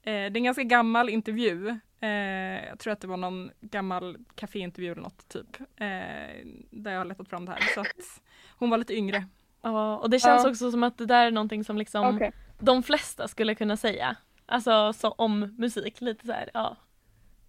eh, 0.01 0.03
det 0.03 0.11
är 0.11 0.37
en 0.37 0.43
ganska 0.43 0.63
gammal 0.63 1.09
intervju. 1.09 1.79
Eh, 2.01 2.67
jag 2.69 2.79
tror 2.79 2.93
att 2.93 3.01
det 3.01 3.07
var 3.07 3.17
någon 3.17 3.51
gammal 3.61 4.17
kaféintervju 4.35 4.91
eller 4.91 5.01
något 5.01 5.27
typ. 5.29 5.59
Eh, 5.59 6.45
där 6.71 6.91
jag 6.91 6.97
har 6.97 7.05
letat 7.05 7.29
fram 7.29 7.45
det 7.45 7.51
här. 7.51 7.61
Så 7.73 7.79
att 7.81 8.21
hon 8.57 8.69
var 8.69 8.77
lite 8.77 8.93
yngre. 8.95 9.25
Ja, 9.61 9.97
och 9.97 10.09
det 10.09 10.19
känns 10.19 10.43
Ja. 10.43 10.49
också 10.49 10.71
som 10.71 10.83
att 10.83 10.97
det 10.97 11.05
där 11.05 11.25
är 11.27 11.31
någonting 11.31 11.63
som 11.63 11.77
liksom 11.77 12.15
Okej. 12.15 12.31
de 12.59 12.83
flesta 12.83 13.27
skulle 13.27 13.55
kunna 13.55 13.77
säga. 13.77 14.15
Alltså 14.45 14.93
så 14.93 15.09
om 15.11 15.55
musik, 15.57 16.01
lite 16.01 16.25
så 16.25 16.31
här, 16.31 16.49
ja. 16.53 16.77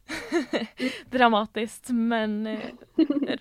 Dramatiskt 1.10 1.88
men 1.90 2.46
eh, 2.46 2.58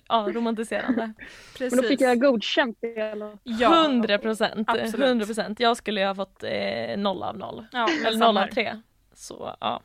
ja, 0.08 0.28
romantiserande. 0.32 1.12
Precis. 1.58 1.72
Men 1.74 1.82
då 1.82 1.88
fick 1.88 2.00
jag 2.00 2.20
godkänt 2.20 2.78
eller? 2.96 3.38
Ja, 3.42 3.84
100 3.84 4.18
procent, 4.18 4.68
absolut. 4.68 5.06
100 5.08 5.26
procent. 5.26 5.60
Jag 5.60 5.76
skulle 5.76 6.00
ju 6.00 6.06
ha 6.06 6.14
fått 6.14 6.42
eh, 6.42 6.96
noll 6.98 7.22
av 7.22 7.38
noll. 7.38 7.66
ja, 7.72 7.88
Eller 8.06 8.18
noll 8.18 8.38
av 8.38 8.46
tre. 8.46 8.80
Så 9.12 9.56
ja. 9.60 9.80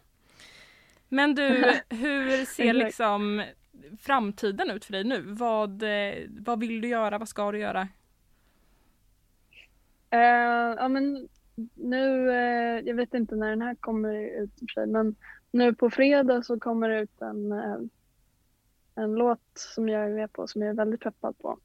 Men 1.09 1.35
du, 1.35 1.43
hur 1.89 2.45
ser 2.45 2.73
liksom 2.73 3.43
framtiden 3.99 4.71
ut 4.71 4.85
för 4.85 4.91
dig 4.91 5.03
nu? 5.03 5.21
Vad, 5.21 5.83
eh, 5.83 6.15
vad 6.39 6.59
vill 6.59 6.81
du 6.81 6.87
göra? 6.87 7.17
Vad 7.17 7.29
ska 7.29 7.51
du 7.51 7.59
göra? 7.59 7.87
Eh, 10.09 10.75
ja 10.77 10.87
men 10.87 11.27
nu, 11.75 12.31
eh, 12.31 12.79
jag 12.85 12.95
vet 12.95 13.13
inte 13.13 13.35
när 13.35 13.49
den 13.49 13.61
här 13.61 13.75
kommer 13.75 14.43
ut 14.43 14.59
för 14.59 14.67
sig, 14.67 14.87
men 14.87 15.15
nu 15.51 15.73
på 15.73 15.89
fredag 15.89 16.43
så 16.43 16.59
kommer 16.59 16.89
det 16.89 17.01
ut 17.01 17.21
en, 17.21 17.51
eh, 17.51 17.77
en 18.95 19.15
låt 19.15 19.41
som 19.53 19.89
jag 19.89 20.03
är 20.03 20.09
med 20.09 20.33
på 20.33 20.47
som 20.47 20.61
jag 20.61 20.69
är 20.69 20.73
väldigt 20.73 21.01
peppad 21.01 21.37
på. 21.37 21.59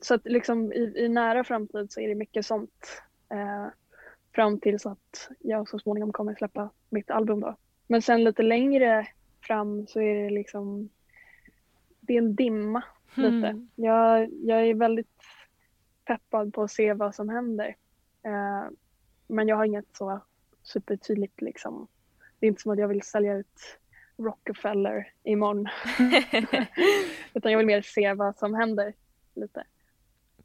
Så 0.00 0.14
att 0.14 0.24
liksom 0.24 0.72
i, 0.72 0.94
i 0.96 1.08
nära 1.08 1.44
framtid 1.44 1.92
så 1.92 2.00
är 2.00 2.08
det 2.08 2.14
mycket 2.14 2.46
sånt. 2.46 3.02
Fram 4.34 4.60
tills 4.60 4.86
att 4.86 5.30
jag 5.38 5.68
så 5.68 5.78
småningom 5.78 6.12
kommer 6.12 6.34
släppa 6.34 6.70
mitt 6.88 7.10
album 7.10 7.40
då. 7.40 7.56
Men 7.90 8.02
sen 8.02 8.24
lite 8.24 8.42
längre 8.42 9.06
fram 9.40 9.86
så 9.86 10.00
är 10.00 10.14
det 10.14 10.30
liksom, 10.30 10.88
det 12.00 12.14
är 12.14 12.18
en 12.18 12.34
dimma 12.34 12.82
lite. 13.14 13.48
Mm. 13.48 13.68
Jag, 13.74 14.30
jag 14.42 14.66
är 14.66 14.74
väldigt 14.74 15.22
peppad 16.04 16.54
på 16.54 16.62
att 16.62 16.70
se 16.70 16.92
vad 16.92 17.14
som 17.14 17.28
händer. 17.28 17.76
Eh, 18.22 18.70
men 19.26 19.48
jag 19.48 19.56
har 19.56 19.64
inget 19.64 19.96
så 19.96 20.20
supertydligt 20.62 21.40
liksom. 21.40 21.88
Det 22.38 22.46
är 22.46 22.48
inte 22.48 22.62
som 22.62 22.72
att 22.72 22.78
jag 22.78 22.88
vill 22.88 23.02
sälja 23.02 23.34
ut 23.34 23.78
Rockefeller 24.16 25.12
imorgon. 25.22 25.68
Utan 27.34 27.52
jag 27.52 27.58
vill 27.58 27.66
mer 27.66 27.82
se 27.82 28.14
vad 28.14 28.38
som 28.38 28.54
händer 28.54 28.94
lite. 29.34 29.64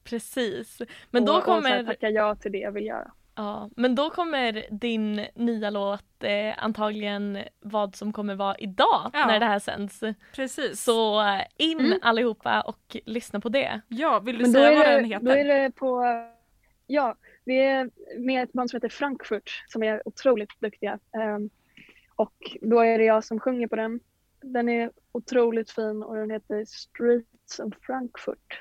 Precis. 0.04 0.82
Men 1.12 1.26
då 1.26 1.32
och, 1.32 1.38
och 1.38 1.44
kommer, 1.44 1.84
tacka 1.84 2.10
ja 2.10 2.36
till 2.36 2.52
det 2.52 2.60
jag 2.60 2.72
vill 2.72 2.86
göra. 2.86 3.12
Ja, 3.36 3.70
men 3.76 3.96
då 3.96 4.10
kommer 4.10 4.66
din 4.72 5.26
nya 5.36 5.70
låt 5.70 6.24
eh, 6.24 6.64
antagligen 6.64 7.38
vad 7.60 7.96
som 7.96 8.14
kommer 8.14 8.36
vara 8.36 8.58
idag 8.58 9.10
Ja. 9.14 9.26
när 9.28 9.40
det 9.40 9.46
här 9.46 9.60
sänds. 9.60 10.00
Precis. 10.36 10.84
Så 10.84 11.22
eh, 11.22 11.42
in 11.58 11.80
Mm. 11.80 12.00
allihopa 12.02 12.62
och 12.62 12.98
lyssna 13.06 13.40
på 13.40 13.50
det. 13.50 13.82
ja, 13.88 14.20
vill 14.20 14.38
du 14.38 14.42
Men 14.44 14.52
säga 14.54 14.78
vad 14.78 14.88
det, 14.88 14.94
den 14.96 15.06
heter? 15.06 15.26
då 15.26 15.32
är 15.32 15.46
det 15.46 15.72
på, 15.72 16.04
ja, 16.88 17.16
det 17.46 17.64
är 17.66 17.90
med 18.20 18.44
ett 18.44 18.54
band 18.54 18.70
som 18.70 18.78
heter 18.78 18.90
Frankfurt 18.90 19.64
som 19.68 19.84
är 19.84 20.02
otroligt 20.08 20.50
duktiga. 20.60 21.00
Ehm, 21.18 21.50
och 22.16 22.34
då 22.62 22.80
är 22.80 22.98
det 22.98 23.04
jag 23.06 23.24
som 23.24 23.40
sjunger 23.40 23.68
på 23.68 23.76
den. 23.76 24.00
Den 24.42 24.70
är 24.70 24.92
otroligt 25.12 25.72
fin 25.72 26.04
och 26.04 26.16
den 26.16 26.32
heter 26.32 26.66
Streets 26.66 27.60
of 27.60 27.74
Frankfurt. 27.82 28.54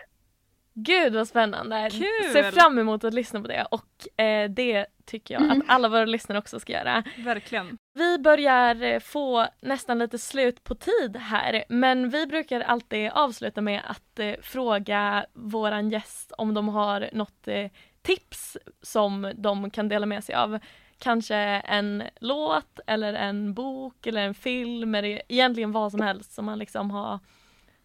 Gud 0.75 1.15
vad 1.15 1.29
spännande! 1.29 1.89
Kul! 1.91 2.33
Ser 2.33 2.51
fram 2.51 2.79
emot 2.79 3.05
att 3.05 3.15
lyssna 3.15 3.41
på 3.41 3.49
det 3.49 3.67
och 3.71 4.21
eh, 4.25 4.51
det 4.51 4.87
tycker 5.07 5.35
jag 5.35 5.43
Mm. 5.43 5.61
att 5.61 5.65
alla 5.69 5.89
våra 5.89 6.05
lyssnare 6.05 6.39
också 6.39 6.61
ska 6.61 6.73
göra. 6.73 7.05
Verkligen. 7.19 7.79
Vi 7.95 8.19
börjar 8.19 8.83
eh, 8.83 9.01
få 9.01 9.47
nästan 9.61 9.99
lite 9.99 10.19
slut 10.19 10.65
på 10.65 10.75
tid 10.75 11.17
här 11.17 11.65
men 11.69 12.11
vi 12.11 12.27
brukar 12.27 12.61
alltid 12.61 13.11
avsluta 13.11 13.61
med 13.61 13.81
att 13.87 14.19
eh, 14.19 14.35
fråga 14.43 15.27
våran 15.33 15.91
gäst 15.91 16.33
om 16.39 16.55
de 16.55 16.69
har 16.69 17.09
något 17.13 17.49
eh, 17.49 17.71
tips 18.03 18.57
som 18.83 19.33
de 19.37 19.71
kan 19.71 19.89
dela 19.89 20.07
med 20.07 20.25
sig 20.25 20.35
av. 20.35 20.59
Kanske 20.99 21.37
en 21.37 22.03
låt 22.21 22.81
eller 22.87 23.15
en 23.15 23.55
bok 23.55 24.07
eller 24.07 24.23
en 24.23 24.35
film 24.35 24.95
eller 24.95 25.23
egentligen 25.29 25.73
vad 25.73 25.91
som 25.91 26.01
helst 26.01 26.33
som 26.33 26.45
man 26.45 26.59
liksom 26.59 26.91
har 26.91 27.19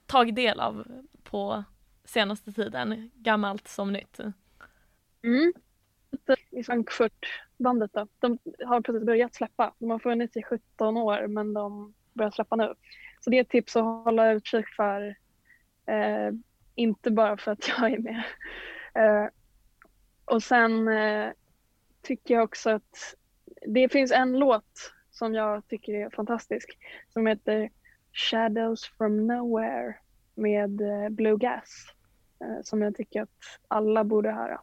tagit 0.05 0.35
del 0.35 0.59
av 0.59 0.87
på 1.23 1.63
senaste 2.09 2.51
tiden, 2.51 3.11
gammalt 3.15 3.67
som 3.67 3.93
nytt. 3.93 4.19
Mm. 5.23 5.53
I 6.51 6.63
Frankfurt, 6.63 7.25
bandet 7.57 7.93
då, 7.93 8.07
de 8.19 8.37
har 8.65 8.81
precis 8.81 9.03
börjat 9.03 9.35
släppa. 9.35 9.73
De 9.79 9.89
har 9.89 9.99
funnits 9.99 10.37
i 10.37 10.43
17 10.43 10.97
år 10.97 11.27
men 11.27 11.53
de 11.53 11.93
börjar 12.13 12.31
släppa 12.31 12.55
nu. 12.55 12.73
Så 13.19 13.29
det 13.29 13.37
är 13.37 13.41
ett 13.41 13.49
tips 13.49 13.75
att 13.75 13.83
hålla 13.83 14.31
utkik 14.31 14.67
för. 14.67 15.15
Eh, 15.85 16.31
inte 16.75 17.11
bara 17.11 17.37
för 17.37 17.51
att 17.51 17.67
jag 17.77 17.91
är 17.91 17.99
med. 17.99 18.23
Eh, 18.93 19.29
och 20.25 20.43
sen 20.43 20.87
eh, 20.87 21.31
tycker 22.01 22.33
jag 22.33 22.43
också 22.43 22.69
att 22.69 23.15
det 23.67 23.89
finns 23.89 24.11
en 24.11 24.39
låt 24.39 24.93
som 25.11 25.33
jag 25.33 25.67
tycker 25.67 25.93
är 25.93 26.09
fantastisk 26.09 26.77
som 27.13 27.27
heter 27.27 27.69
Shadows 28.13 28.85
from 28.97 29.27
Nowhere 29.27 29.95
med 30.35 30.81
eh, 30.81 31.09
Blue 31.09 31.37
Gas 31.37 31.93
som 32.63 32.81
jag 32.81 32.95
tycker 32.95 33.21
att 33.21 33.29
alla 33.67 34.03
borde 34.03 34.31
höra. 34.31 34.61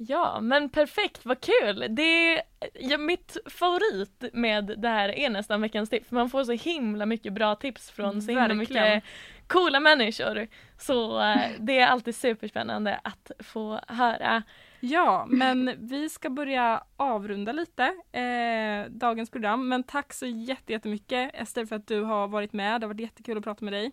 Ja, 0.00 0.40
men 0.40 0.68
perfekt, 0.68 1.24
vad 1.24 1.40
kul! 1.40 1.86
Det 1.90 2.02
är, 2.02 2.42
ja, 2.74 2.98
mitt 2.98 3.36
favorit 3.46 4.24
med 4.32 4.74
det 4.78 4.88
här 4.88 5.08
är 5.08 5.30
nästan 5.30 5.60
veckans 5.60 5.90
tips. 5.90 6.10
Man 6.10 6.30
får 6.30 6.44
så 6.44 6.52
himla 6.52 7.06
mycket 7.06 7.32
bra 7.32 7.54
tips 7.54 7.90
från 7.90 8.22
så 8.22 8.28
himla 8.30 8.48
Verkligen. 8.48 8.94
mycket 8.94 9.04
coola 9.46 9.80
människor. 9.80 10.46
Så 10.78 11.20
eh, 11.22 11.40
det 11.58 11.78
är 11.78 11.86
alltid 11.86 12.14
superspännande 12.14 13.00
att 13.04 13.30
få 13.38 13.80
höra. 13.88 14.42
Ja, 14.80 15.26
men 15.28 15.74
vi 15.78 16.08
ska 16.08 16.30
börja 16.30 16.84
avrunda 16.96 17.52
lite 17.52 17.82
eh, 18.12 18.90
dagens 18.90 19.30
program. 19.30 19.68
Men 19.68 19.82
tack 19.82 20.12
så 20.12 20.26
jätte- 20.26 20.72
jättemycket 20.72 21.30
Ester 21.34 21.66
för 21.66 21.76
att 21.76 21.86
du 21.86 22.02
har 22.02 22.28
varit 22.28 22.52
med. 22.52 22.80
Det 22.80 22.86
har 22.86 22.94
varit 22.94 23.00
jättekul 23.00 23.38
att 23.38 23.44
prata 23.44 23.64
med 23.64 23.74
dig. 23.74 23.92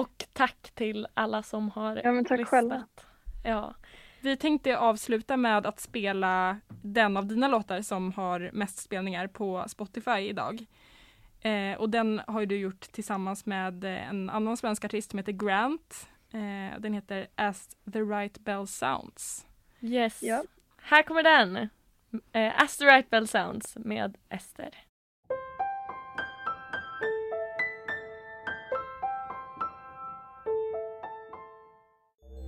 Och 0.00 0.24
tack 0.32 0.70
till 0.74 1.06
alla 1.14 1.42
som 1.42 1.70
har 1.70 2.00
Ja, 2.04 2.12
men 2.12 2.24
tack 2.24 2.38
lyssnat. 2.38 2.48
själva. 2.50 2.84
Ja. 3.44 3.74
Vi 4.20 4.36
tänkte 4.36 4.78
avsluta 4.78 5.36
med 5.36 5.66
att 5.66 5.80
spela 5.80 6.60
den 6.82 7.16
av 7.16 7.26
dina 7.26 7.48
låtar 7.48 7.82
som 7.82 8.12
har 8.12 8.50
mest 8.52 8.78
spelningar 8.78 9.26
på 9.26 9.64
Spotify 9.68 10.10
idag. 10.20 10.66
Eh, 11.40 11.78
och 11.78 11.90
den 11.90 12.20
har 12.26 12.40
ju 12.40 12.46
du 12.46 12.56
gjort 12.56 12.80
tillsammans 12.92 13.46
med 13.46 13.84
en 13.84 14.30
annan 14.30 14.56
svensk 14.56 14.84
artist 14.84 15.10
som 15.10 15.18
heter 15.18 15.32
Grant. 15.32 16.08
Eh, 16.32 16.80
den 16.80 16.92
heter 16.94 17.26
As 17.34 17.68
the 17.92 18.00
right 18.00 18.38
bell 18.38 18.66
sounds. 18.66 19.46
Yes. 19.80 20.22
Ja. 20.22 20.42
här 20.82 21.02
kommer 21.02 21.22
den. 21.22 21.56
Eh, 22.32 22.62
As 22.62 22.76
the 22.76 22.84
right 22.84 23.10
bell 23.10 23.28
sounds 23.28 23.76
med 23.76 24.16
Ester. 24.28 24.70